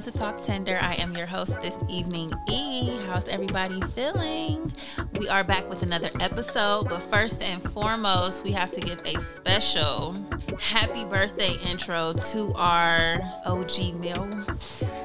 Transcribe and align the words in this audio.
welcome 0.00 0.12
to 0.12 0.18
TlkTender. 0.18 0.82
I 0.82 0.94
am 0.94 1.14
your 1.14 1.26
host 1.26 1.60
this 1.60 1.82
evening, 1.88 2.30
E. 2.48 2.96
How's 3.06 3.28
everybody 3.28 3.80
feeling? 3.82 4.72
We 5.18 5.28
are 5.28 5.44
back 5.44 5.68
with 5.68 5.82
another 5.82 6.08
episode, 6.20 6.88
but 6.88 7.02
first 7.02 7.42
and 7.42 7.62
foremost, 7.62 8.42
we 8.42 8.52
have 8.52 8.70
to 8.72 8.80
give 8.80 9.00
a 9.04 9.20
special 9.20 10.16
happy 10.58 11.04
birthday 11.04 11.54
intro 11.66 12.14
to 12.30 12.52
our 12.54 13.20
OG 13.44 13.96
male, 13.96 14.26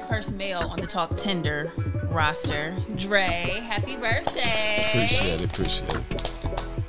first 0.08 0.34
male 0.34 0.60
on 0.60 0.80
the 0.80 0.86
TlkTender 0.86 2.10
roster, 2.10 2.74
Dre. 2.94 3.60
Happy 3.68 3.96
birthday! 3.96 4.92
Appreciate 4.94 5.40
it, 5.42 5.52
appreciate 5.52 5.94
it. 5.94 6.15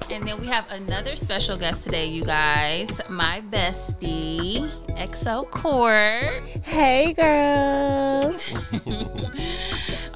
And 0.09 0.25
then 0.25 0.39
we 0.39 0.47
have 0.47 0.71
another 0.71 1.15
special 1.15 1.57
guest 1.57 1.83
today, 1.83 2.07
you 2.07 2.23
guys. 2.23 3.01
My 3.09 3.41
bestie, 3.49 4.67
XO 4.95 5.49
Court. 5.49 6.33
Hey, 6.63 7.13
girls. 7.13 8.55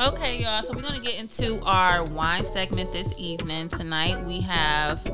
Okay, 0.01 0.41
y'all. 0.41 0.63
So 0.63 0.73
we're 0.73 0.81
gonna 0.81 0.99
get 0.99 1.19
into 1.19 1.61
our 1.63 2.03
wine 2.03 2.43
segment 2.43 2.91
this 2.91 3.13
evening. 3.19 3.67
Tonight 3.67 4.19
we 4.25 4.41
have 4.41 5.05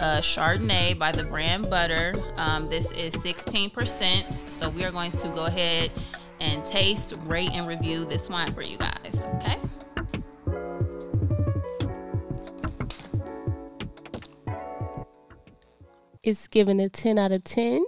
uh, 0.00 0.18
Chardonnay 0.20 0.98
by 0.98 1.12
the 1.12 1.22
brand 1.22 1.70
Butter. 1.70 2.14
Um, 2.38 2.66
this 2.66 2.90
is 2.90 3.14
16%. 3.14 4.50
So 4.50 4.68
we 4.68 4.82
are 4.82 4.90
going 4.90 5.12
to 5.12 5.28
go 5.28 5.44
ahead 5.44 5.92
and 6.40 6.66
taste, 6.66 7.14
rate, 7.26 7.52
and 7.52 7.68
review 7.68 8.04
this 8.04 8.28
wine 8.28 8.52
for 8.52 8.62
you 8.62 8.78
guys. 8.78 9.24
Okay. 9.36 9.58
It's 16.22 16.48
giving 16.48 16.80
a 16.80 16.88
10 16.88 17.18
out 17.18 17.32
of 17.32 17.44
10. 17.44 17.84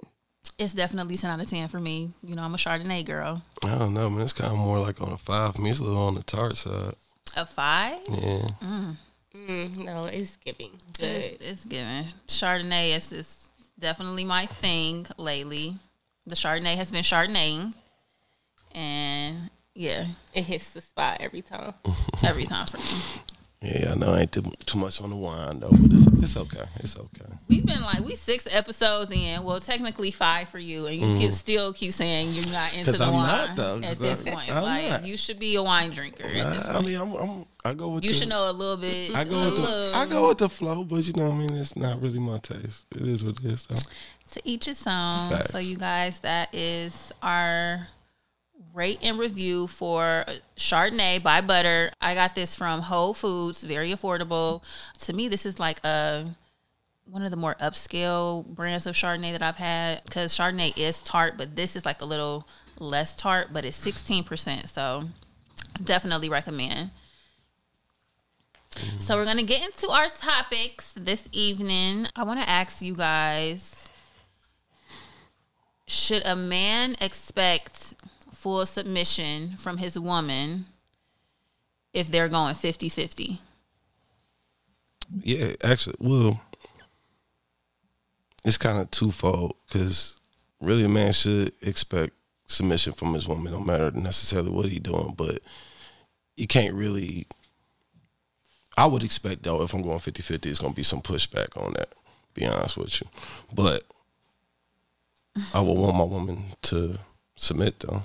It's 0.58 0.74
definitely 0.74 1.16
10 1.16 1.30
out 1.30 1.40
of 1.40 1.48
10 1.48 1.68
for 1.68 1.80
me. 1.80 2.10
You 2.22 2.36
know, 2.36 2.42
I'm 2.42 2.54
a 2.54 2.58
Chardonnay 2.58 3.04
girl. 3.04 3.42
I 3.64 3.78
don't 3.78 3.94
know, 3.94 4.08
man. 4.10 4.22
It's 4.22 4.32
kind 4.32 4.52
of 4.52 4.58
more 4.58 4.78
like 4.78 5.00
on 5.00 5.12
a 5.12 5.16
five. 5.16 5.54
For 5.56 5.62
me, 5.62 5.70
it's 5.70 5.80
a 5.80 5.84
little 5.84 6.02
on 6.02 6.14
the 6.14 6.22
tart 6.22 6.56
side. 6.56 6.94
A 7.36 7.44
five? 7.46 7.98
Yeah. 8.08 8.48
Mm, 9.36 9.78
no, 9.78 10.04
it's 10.04 10.36
giving 10.36 10.70
It's, 10.90 10.98
good. 10.98 11.36
it's 11.40 11.64
given. 11.64 12.04
Chardonnay 12.28 12.96
is, 12.96 13.10
is 13.12 13.50
definitely 13.78 14.24
my 14.24 14.46
thing 14.46 15.06
lately. 15.18 15.74
The 16.26 16.36
Chardonnay 16.36 16.76
has 16.76 16.90
been 16.92 17.02
Chardonnaying. 17.02 17.74
And 18.74 19.50
yeah, 19.74 20.04
It 20.32 20.42
hits 20.42 20.70
the 20.70 20.80
spot 20.80 21.16
every 21.20 21.42
time. 21.42 21.74
every 22.22 22.44
time 22.44 22.66
for 22.66 22.76
me. 22.78 23.22
Yeah, 23.64 23.92
I 23.92 23.94
know 23.94 24.12
I 24.12 24.20
ain't 24.20 24.32
too, 24.32 24.42
too 24.66 24.78
much 24.78 25.00
on 25.00 25.08
the 25.08 25.16
wine, 25.16 25.60
though, 25.60 25.70
but 25.70 25.90
it's, 25.90 26.06
it's 26.06 26.36
okay. 26.36 26.64
It's 26.80 26.98
okay. 26.98 27.24
We've 27.48 27.64
been 27.64 27.80
like 27.80 28.00
we 28.00 28.14
six 28.14 28.46
episodes 28.50 29.10
in. 29.10 29.42
Well, 29.42 29.58
technically 29.58 30.10
five 30.10 30.50
for 30.50 30.58
you, 30.58 30.86
and 30.86 30.96
you 30.96 31.06
can 31.18 31.30
mm. 31.30 31.32
still 31.32 31.72
keep 31.72 31.92
saying 31.92 32.34
you're 32.34 32.52
not 32.52 32.76
into 32.76 32.92
the 32.92 33.04
I'm 33.04 33.12
wine 33.14 33.26
not, 33.26 33.56
though, 33.56 33.76
at 33.82 33.96
this 33.96 34.26
I- 34.26 34.30
point. 34.30 34.54
I'm 34.54 34.62
like 34.62 34.90
not. 34.90 35.06
you 35.06 35.16
should 35.16 35.38
be 35.38 35.56
a 35.56 35.62
wine 35.62 35.90
drinker 35.90 36.24
at 36.24 36.54
this 36.54 36.68
I, 36.68 36.76
I 36.76 36.82
mean, 36.82 36.96
I'm, 36.96 37.14
I'm, 37.14 37.46
I 37.64 37.72
go 37.72 37.88
with 37.88 38.04
you 38.04 38.12
the, 38.12 38.18
should 38.18 38.28
know 38.28 38.50
a 38.50 38.52
little 38.52 38.76
bit. 38.76 39.14
I 39.14 39.24
go 39.24 39.40
with 39.40 39.56
the, 39.56 39.92
I 39.94 40.04
go 40.04 40.28
with 40.28 40.38
the 40.38 40.50
flow, 40.50 40.84
but 40.84 41.06
you 41.06 41.14
know, 41.14 41.30
what 41.30 41.34
I 41.34 41.38
mean, 41.38 41.54
it's 41.54 41.74
not 41.74 42.02
really 42.02 42.18
my 42.18 42.38
taste. 42.38 42.84
It 42.94 43.08
is 43.08 43.24
what 43.24 43.38
it 43.40 43.46
is, 43.46 43.66
though. 43.66 43.76
to 44.32 44.42
each 44.44 44.68
its 44.68 44.86
own. 44.86 45.30
Facts. 45.30 45.50
So 45.52 45.58
you 45.58 45.76
guys, 45.76 46.20
that 46.20 46.54
is 46.54 47.12
our 47.22 47.88
rate 48.74 48.98
and 49.02 49.18
review 49.18 49.68
for 49.68 50.24
uh, 50.26 50.32
Chardonnay 50.56 51.22
by 51.22 51.40
Butter. 51.40 51.90
I 52.00 52.14
got 52.14 52.34
this 52.34 52.56
from 52.56 52.82
Whole 52.82 53.14
Foods, 53.14 53.62
very 53.62 53.90
affordable. 53.90 54.62
To 55.04 55.12
me, 55.12 55.28
this 55.28 55.46
is 55.46 55.58
like 55.58 55.82
a 55.84 56.36
one 57.06 57.22
of 57.22 57.30
the 57.30 57.36
more 57.36 57.54
upscale 57.60 58.44
brands 58.44 58.86
of 58.86 58.94
Chardonnay 58.94 59.32
that 59.32 59.42
I've 59.42 59.56
had 59.56 60.02
because 60.04 60.36
Chardonnay 60.36 60.76
is 60.76 61.02
tart, 61.02 61.34
but 61.38 61.54
this 61.54 61.76
is 61.76 61.86
like 61.86 62.02
a 62.02 62.04
little 62.04 62.48
less 62.78 63.14
tart, 63.14 63.48
but 63.52 63.64
it's 63.64 63.76
sixteen 63.76 64.24
percent. 64.24 64.68
So 64.68 65.04
definitely 65.82 66.28
recommend. 66.28 66.90
So 68.98 69.16
we're 69.16 69.24
gonna 69.24 69.44
get 69.44 69.62
into 69.62 69.88
our 69.88 70.08
topics 70.08 70.94
this 70.94 71.28
evening. 71.30 72.08
I 72.16 72.24
want 72.24 72.42
to 72.42 72.48
ask 72.48 72.82
you 72.82 72.94
guys: 72.94 73.88
Should 75.86 76.26
a 76.26 76.34
man 76.34 76.96
expect 77.00 77.94
full 78.44 78.66
submission 78.66 79.56
from 79.56 79.78
his 79.78 79.98
woman 79.98 80.66
if 81.94 82.10
they're 82.10 82.28
going 82.28 82.54
50-50? 82.54 83.38
Yeah, 85.22 85.52
actually, 85.64 85.96
well, 85.98 86.42
it's 88.44 88.58
kind 88.58 88.78
of 88.78 88.90
twofold 88.90 89.54
because 89.66 90.20
really 90.60 90.84
a 90.84 90.90
man 90.90 91.14
should 91.14 91.52
expect 91.62 92.12
submission 92.44 92.92
from 92.92 93.14
his 93.14 93.26
woman, 93.26 93.50
no 93.50 93.60
matter 93.60 93.90
necessarily 93.92 94.50
what 94.50 94.68
he 94.68 94.78
doing. 94.78 95.14
But 95.16 95.40
you 96.36 96.46
can't 96.46 96.74
really. 96.74 97.26
I 98.76 98.84
would 98.84 99.02
expect 99.02 99.44
though, 99.44 99.62
if 99.62 99.72
I'm 99.72 99.80
going 99.80 100.00
50-50, 100.00 100.44
it's 100.44 100.58
gonna 100.58 100.74
be 100.74 100.82
some 100.82 101.00
pushback 101.00 101.56
on 101.56 101.72
that. 101.78 101.94
Be 102.34 102.44
honest 102.44 102.76
with 102.76 103.00
you, 103.00 103.08
but 103.54 103.84
I 105.54 105.62
would 105.62 105.78
want 105.78 105.96
my 105.96 106.04
woman 106.04 106.44
to 106.62 106.98
submit 107.36 107.80
though. 107.80 108.02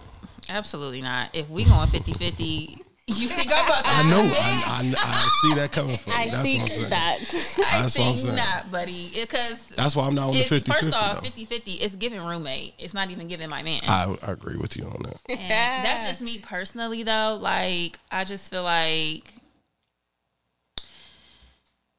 Absolutely 0.49 1.01
not. 1.01 1.29
If 1.33 1.49
we 1.49 1.63
going 1.63 1.87
50-50, 1.87 2.79
you 3.07 3.27
think 3.27 3.51
I'm 3.53 3.65
about 3.65 3.83
to 3.83 3.89
I 3.89 4.03
know. 4.09 4.21
I, 4.23 4.65
I, 4.65 4.93
I 4.97 5.29
see 5.41 5.55
that 5.55 5.71
coming 5.71 5.97
from 5.97 6.13
you. 6.13 6.17
I 6.19 6.25
That's 6.29 6.31
what 6.31 6.39
I'm 6.39 6.43
think 6.43 6.71
saying. 6.71 6.89
that's. 6.89 7.59
I 7.59 7.81
That's 7.81 7.97
what 7.97 8.05
I'm 8.07 8.13
think 8.13 8.17
saying. 8.19 8.35
not, 8.35 8.71
buddy. 8.71 9.11
Because 9.13 9.67
That's 9.69 9.95
why 9.95 10.07
I'm 10.07 10.15
not 10.15 10.29
on 10.29 10.33
the 10.33 10.43
50 10.43 10.71
first 10.71 10.93
off, 10.93 11.21
though. 11.21 11.29
50-50 11.29 11.81
is 11.81 11.95
giving 11.95 12.21
roommate. 12.23 12.73
It's 12.79 12.93
not 12.93 13.09
even 13.11 13.27
giving 13.27 13.49
my 13.49 13.61
man. 13.63 13.81
I, 13.87 14.15
I 14.23 14.31
agree 14.31 14.57
with 14.57 14.75
you 14.77 14.85
on 14.85 15.01
that. 15.03 15.19
And 15.29 15.85
that's 15.85 16.05
just 16.07 16.21
me 16.21 16.39
personally 16.39 17.03
though. 17.03 17.37
Like 17.39 17.99
I 18.11 18.23
just 18.23 18.49
feel 18.51 18.63
like 18.63 19.31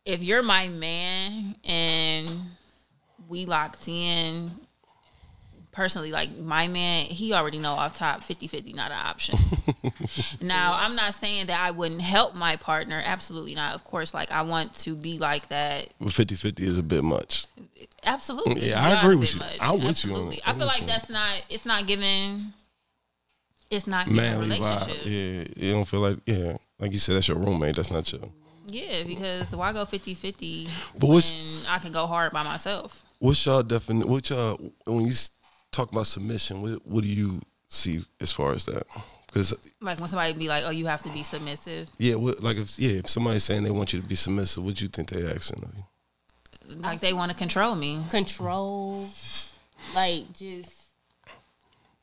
if 0.04 0.22
you're 0.22 0.42
my 0.42 0.68
man 0.68 1.54
and 1.64 2.28
we 3.28 3.46
locked 3.46 3.86
in 3.88 4.50
personally 5.72 6.10
like 6.10 6.36
my 6.38 6.66
man 6.66 7.06
he 7.06 7.32
already 7.32 7.58
know 7.58 7.72
off 7.72 7.96
top 7.96 8.22
50-50 8.22 8.74
not 8.74 8.90
an 8.90 8.98
option 9.06 9.38
now 10.40 10.74
i'm 10.74 10.96
not 10.96 11.14
saying 11.14 11.46
that 11.46 11.60
i 11.60 11.70
wouldn't 11.70 12.00
help 12.00 12.34
my 12.34 12.56
partner 12.56 13.00
absolutely 13.04 13.54
not 13.54 13.74
of 13.74 13.84
course 13.84 14.12
like 14.12 14.32
i 14.32 14.42
want 14.42 14.74
to 14.74 14.96
be 14.96 15.18
like 15.18 15.48
that 15.48 15.88
But 16.00 16.12
50 16.12 16.34
50 16.34 16.66
is 16.66 16.78
a 16.78 16.82
bit 16.82 17.04
much. 17.04 17.46
absolutely 18.04 18.68
Yeah, 18.70 18.84
I 18.84 19.00
agree 19.00 19.16
with 19.16 19.34
you. 19.34 19.42
I'm 19.60 19.80
with 19.82 20.04
you 20.04 20.14
on 20.14 20.34
i 20.44 20.52
feel 20.52 20.66
like 20.66 20.86
that's 20.86 21.08
not 21.08 21.42
it's 21.48 21.64
not 21.64 21.86
giving 21.86 22.40
it's 23.70 23.86
not 23.86 24.06
giving 24.06 24.18
a 24.18 24.22
Manly 24.22 24.58
relationship 24.58 25.02
vibe. 25.02 25.06
Yeah, 25.56 25.64
you 25.64 25.72
don't 25.72 25.84
feel 25.84 26.00
like, 26.00 26.18
yeah, 26.26 26.56
like 26.78 26.92
you 26.92 26.98
said, 26.98 27.14
that's 27.14 27.28
your 27.28 27.38
roommate. 27.38 27.76
That's 27.76 27.90
not 27.90 28.12
your. 28.12 28.22
Yeah, 28.66 29.04
because 29.04 29.54
why 29.54 29.72
go 29.72 29.84
50 29.84 30.14
50 30.14 30.68
But 30.98 31.06
when 31.06 31.22
I 31.68 31.78
can 31.78 31.92
go 31.92 32.06
hard 32.06 32.32
by 32.32 32.42
myself? 32.42 33.04
What's 33.20 33.44
y'all 33.46 33.62
definition? 33.62 34.10
What 34.10 34.28
y'all, 34.28 34.58
when 34.86 35.06
you 35.06 35.12
talk 35.72 35.92
about 35.92 36.06
submission, 36.06 36.62
what, 36.62 36.86
what 36.86 37.02
do 37.02 37.08
you 37.08 37.40
see 37.68 38.04
as 38.20 38.32
far 38.32 38.52
as 38.52 38.64
that? 38.66 38.84
Because, 39.26 39.54
Like 39.80 39.98
when 40.00 40.08
somebody 40.08 40.32
be 40.32 40.48
like, 40.48 40.64
oh, 40.66 40.70
you 40.70 40.86
have 40.86 41.02
to 41.02 41.10
be 41.10 41.22
submissive. 41.22 41.88
yeah, 41.98 42.16
what, 42.16 42.42
like 42.42 42.56
if, 42.56 42.78
yeah, 42.78 42.98
if 42.98 43.08
somebody's 43.08 43.44
saying 43.44 43.62
they 43.62 43.70
want 43.70 43.92
you 43.92 44.00
to 44.00 44.06
be 44.06 44.16
submissive, 44.16 44.64
what 44.64 44.74
do 44.74 44.84
you 44.84 44.88
think 44.88 45.10
they 45.10 45.24
asking 45.24 45.62
of 45.62 45.70
you? 45.76 46.76
Like 46.80 47.00
they 47.00 47.12
want 47.12 47.30
to 47.32 47.38
control 47.38 47.74
me. 47.74 48.02
Control. 48.10 49.08
Like, 49.94 50.32
just. 50.32 50.88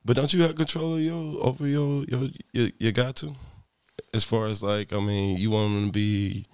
But 0.03 0.16
don't 0.16 0.33
you 0.33 0.41
have 0.44 0.56
control 0.56 0.95
of 0.95 1.01
your, 1.01 1.44
over 1.44 1.67
your, 1.67 2.06
your, 2.06 2.29
your, 2.53 2.69
your 2.79 2.91
got 2.94 3.17
to? 3.17 3.35
As 4.13 4.23
far 4.23 4.45
as 4.45 4.63
like, 4.63 4.94
I 4.94 5.00
mean, 5.00 5.38
you 5.38 5.51
want 5.51 5.73
them 5.73 5.85
to 5.88 5.91
be 5.91 6.45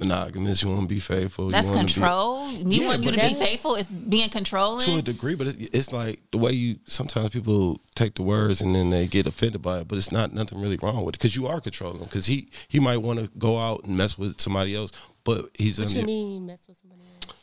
monogamous, 0.00 0.62
you 0.62 0.68
want 0.70 0.82
to 0.82 0.86
be 0.88 0.98
faithful. 0.98 1.48
That's 1.48 1.68
want 1.68 1.78
'em 1.80 1.86
to 1.86 1.94
be- 1.94 2.00
control. 2.00 2.48
Me 2.64 2.80
Yeah, 2.80 2.86
wanting 2.88 3.02
you 3.04 3.12
to 3.12 3.28
be 3.28 3.34
faithful 3.34 3.76
is 3.76 3.86
being 3.88 4.28
controlling. 4.30 4.86
to 4.86 4.96
a 4.98 5.02
degree, 5.02 5.34
but 5.36 5.46
it's, 5.48 5.58
it's 5.72 5.92
like 5.92 6.20
the 6.32 6.38
way 6.38 6.52
you 6.52 6.78
sometimes 6.86 7.30
people 7.30 7.80
take 7.94 8.14
the 8.16 8.22
words 8.22 8.60
and 8.60 8.74
then 8.74 8.90
they 8.90 9.06
get 9.06 9.26
offended 9.26 9.62
by 9.62 9.80
it, 9.80 9.88
but 9.88 9.98
it's 9.98 10.10
not 10.10 10.32
nothing 10.32 10.60
really 10.60 10.78
wrong 10.82 11.04
with 11.04 11.14
it 11.14 11.18
because 11.18 11.36
you 11.36 11.46
are 11.46 11.60
controlling 11.60 11.98
him. 11.98 12.04
Because 12.04 12.26
he 12.26 12.48
he 12.68 12.80
might 12.80 12.96
want 12.98 13.18
to 13.20 13.30
go 13.38 13.58
out 13.58 13.84
and 13.84 13.96
mess 13.96 14.16
with 14.18 14.40
somebody 14.40 14.74
else, 14.74 14.90
but 15.22 15.50
he's 15.54 15.78
What 15.78 15.94
you 15.94 16.02
mean, 16.04 16.46
mess 16.46 16.66
with 16.66 16.78
somebody 16.80 17.02
else? 17.22 17.36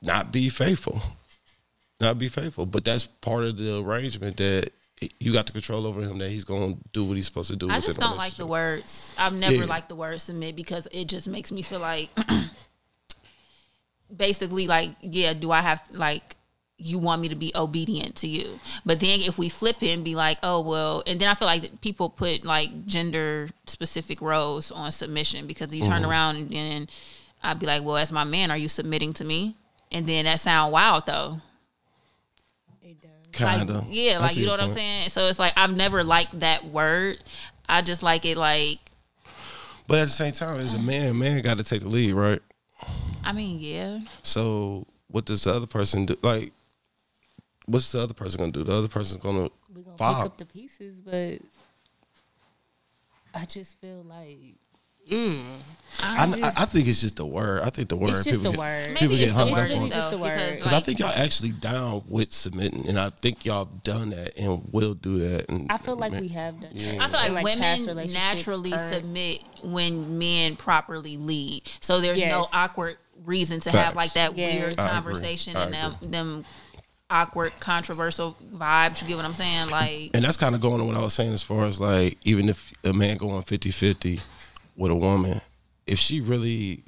not 0.00 0.30
be 0.32 0.48
faithful, 0.48 1.02
not 2.00 2.18
be 2.18 2.28
faithful. 2.28 2.64
But 2.66 2.84
that's 2.84 3.04
part 3.06 3.44
of 3.44 3.56
the 3.58 3.78
arrangement 3.80 4.36
that 4.38 4.72
you 5.20 5.32
got 5.32 5.46
the 5.46 5.52
control 5.52 5.86
over 5.86 6.00
him 6.02 6.18
that 6.18 6.30
he's 6.30 6.44
going 6.44 6.74
to 6.76 6.80
do 6.92 7.04
what 7.04 7.16
he's 7.16 7.26
supposed 7.26 7.50
to 7.50 7.56
do. 7.56 7.66
I 7.70 7.76
within 7.76 7.88
just 7.88 8.00
don't 8.00 8.16
like 8.16 8.34
the 8.34 8.46
words. 8.46 9.14
I've 9.18 9.32
never 9.32 9.54
Yeah. 9.56 9.64
liked 9.64 9.88
the 9.88 9.94
word 9.96 10.20
submit 10.20 10.56
because 10.56 10.88
it 10.92 11.06
just 11.06 11.28
makes 11.28 11.52
me 11.52 11.62
feel 11.62 11.80
like 11.80 12.10
basically 14.16 14.66
like, 14.66 14.90
yeah, 15.02 15.32
do 15.34 15.50
I 15.50 15.60
have 15.60 15.82
like 15.92 16.36
you 16.80 16.96
want 16.98 17.20
me 17.20 17.28
to 17.28 17.34
be 17.36 17.52
obedient 17.56 18.14
to 18.16 18.26
you? 18.28 18.60
But 18.86 19.00
then 19.00 19.20
if 19.20 19.36
we 19.38 19.48
flip 19.48 19.82
it 19.82 19.90
and 19.92 20.04
be 20.04 20.14
like, 20.14 20.38
oh 20.42 20.60
well, 20.60 21.02
and 21.06 21.20
then 21.20 21.28
I 21.28 21.34
feel 21.34 21.46
like 21.46 21.80
people 21.80 22.08
put 22.08 22.44
like 22.44 22.86
gender 22.86 23.48
specific 23.66 24.20
roles 24.20 24.70
on 24.70 24.90
submission 24.92 25.46
because 25.46 25.74
you 25.74 25.82
turn 25.82 26.02
Mm-hmm. 26.02 26.10
around 26.10 26.36
and 26.36 26.50
then 26.50 26.88
I'd 27.42 27.58
be 27.60 27.66
like, 27.66 27.82
well, 27.84 27.96
as 27.96 28.12
my 28.12 28.24
man, 28.24 28.50
are 28.50 28.56
you 28.56 28.68
submitting 28.68 29.12
to 29.14 29.24
me? 29.24 29.56
And 29.92 30.06
then 30.06 30.24
that 30.26 30.40
sound 30.40 30.72
wild 30.72 31.06
though. 31.06 31.40
It 32.82 33.00
does. 33.00 33.10
Kinda. 33.32 33.78
Like, 33.78 33.84
yeah, 33.88 34.18
like 34.18 34.36
you 34.36 34.46
know 34.46 34.52
your 34.52 34.58
what 34.58 34.60
I'm 34.60 34.68
saying. 34.68 35.10
So 35.10 35.26
it's 35.26 35.38
like 35.38 35.52
I've 35.56 35.74
never 35.74 36.02
liked 36.04 36.40
that 36.40 36.64
word. 36.64 37.18
I 37.68 37.82
just 37.82 38.02
like 38.02 38.24
it 38.24 38.36
like. 38.36 38.78
But 39.86 39.98
at 39.98 40.04
the 40.04 40.10
same 40.10 40.32
time, 40.32 40.60
as 40.60 40.74
a 40.74 40.78
man, 40.78 41.18
man 41.18 41.40
got 41.42 41.56
to 41.58 41.64
take 41.64 41.80
the 41.80 41.88
lead, 41.88 42.12
right? 42.12 42.42
I 43.24 43.32
mean, 43.32 43.58
yeah. 43.58 44.00
So 44.22 44.86
what 45.08 45.24
does 45.24 45.44
the 45.44 45.52
other 45.52 45.66
person 45.66 46.06
do? 46.06 46.16
Like, 46.22 46.52
what's 47.66 47.92
the 47.92 48.02
other 48.02 48.14
person 48.14 48.38
gonna 48.40 48.52
do? 48.52 48.64
The 48.64 48.74
other 48.74 48.88
person's 48.88 49.22
gonna 49.22 49.50
We're 49.74 49.82
gonna 49.82 49.96
follow. 49.96 50.16
pick 50.16 50.26
up 50.26 50.36
the 50.38 50.46
pieces, 50.46 51.00
but 51.00 51.38
I 53.34 53.44
just 53.44 53.80
feel 53.80 54.04
like 54.08 54.56
mm, 55.10 55.44
I, 56.02 56.26
just- 56.26 56.58
I, 56.58 56.62
I 56.62 56.64
think 56.66 56.86
it's 56.86 57.00
just 57.00 57.16
the 57.16 57.26
word. 57.26 57.62
I 57.62 57.70
think 57.70 57.88
the 57.88 57.96
word. 57.96 58.10
it's 58.10 58.24
just 58.24 58.40
people 58.40 58.44
the 58.44 58.50
get- 58.52 58.58
word. 58.58 58.88
People 58.96 59.08
Maybe 59.08 59.18
get 59.18 59.28
it's 59.28 59.32
hung 59.36 59.48
It's 59.48 59.58
up 59.58 59.64
word. 59.64 59.68
really 59.72 59.84
on. 59.84 59.90
just 59.90 60.10
the 60.10 60.16
though, 60.16 60.22
word. 60.22 60.32
because, 60.34 60.56
Because 60.58 60.72
I 60.72 60.80
think 60.80 60.98
y'all 61.00 61.12
actually 61.14 61.50
down 61.50 62.02
with 62.08 62.32
submitting, 62.32 62.88
and 62.88 63.00
I 63.00 63.10
think 63.10 63.44
y'all 63.44 63.64
done 63.84 64.10
that 64.10 64.38
and 64.38 64.62
will 64.72 64.94
do 64.94 65.18
that. 65.28 65.48
And 65.48 65.66
I 65.70 65.76
feel 65.78 65.96
like 65.96 66.12
we 66.12 66.28
have 66.28 66.60
done. 66.60 66.72
that 66.74 67.00
I 67.02 67.08
feel 67.08 67.26
in, 67.26 67.34
like, 67.34 67.44
women 67.44 68.12
naturally 68.12 68.70
current. 68.70 68.94
submit 68.94 69.40
when 69.64 70.18
men 70.18 70.56
properly 70.56 71.16
lead. 71.16 71.62
So 71.80 72.00
there's 72.00 72.20
no 72.22 72.46
awkward 72.52 72.96
reason 73.24 73.60
to 73.60 73.70
Facts. 73.70 73.84
have 73.84 73.96
like 73.96 74.12
that 74.14 74.36
Yes. 74.38 74.54
weird 74.54 74.78
I 74.78 74.88
conversation 74.90 75.56
and 75.56 75.74
them, 75.74 75.96
them 76.02 76.44
awkward 77.10 77.52
controversial 77.60 78.36
vibes. 78.54 79.02
You 79.02 79.08
get 79.08 79.16
what 79.16 79.24
I'm 79.26 79.34
saying? 79.34 79.70
Like 79.70 80.10
and 80.14 80.24
that's 80.24 80.36
kind 80.36 80.54
of 80.54 80.60
going 80.60 80.80
on 80.80 80.86
what 80.86 80.96
I 80.96 81.00
was 81.00 81.12
saying 81.14 81.32
as 81.32 81.42
far 81.42 81.64
as 81.66 81.80
like 81.80 82.16
even 82.24 82.48
if 82.48 82.72
a 82.84 82.92
man 82.92 83.16
going 83.16 83.42
50-50 83.42 84.20
with 84.78 84.90
a 84.90 84.94
woman, 84.94 85.42
if 85.86 85.98
she 85.98 86.22
really 86.22 86.84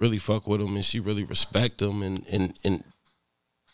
really 0.00 0.18
fuck 0.18 0.46
with 0.46 0.60
him 0.60 0.74
and 0.74 0.84
she 0.84 0.98
really 0.98 1.24
respect 1.24 1.80
him 1.80 2.02
and 2.02 2.26
and 2.30 2.58
and 2.64 2.84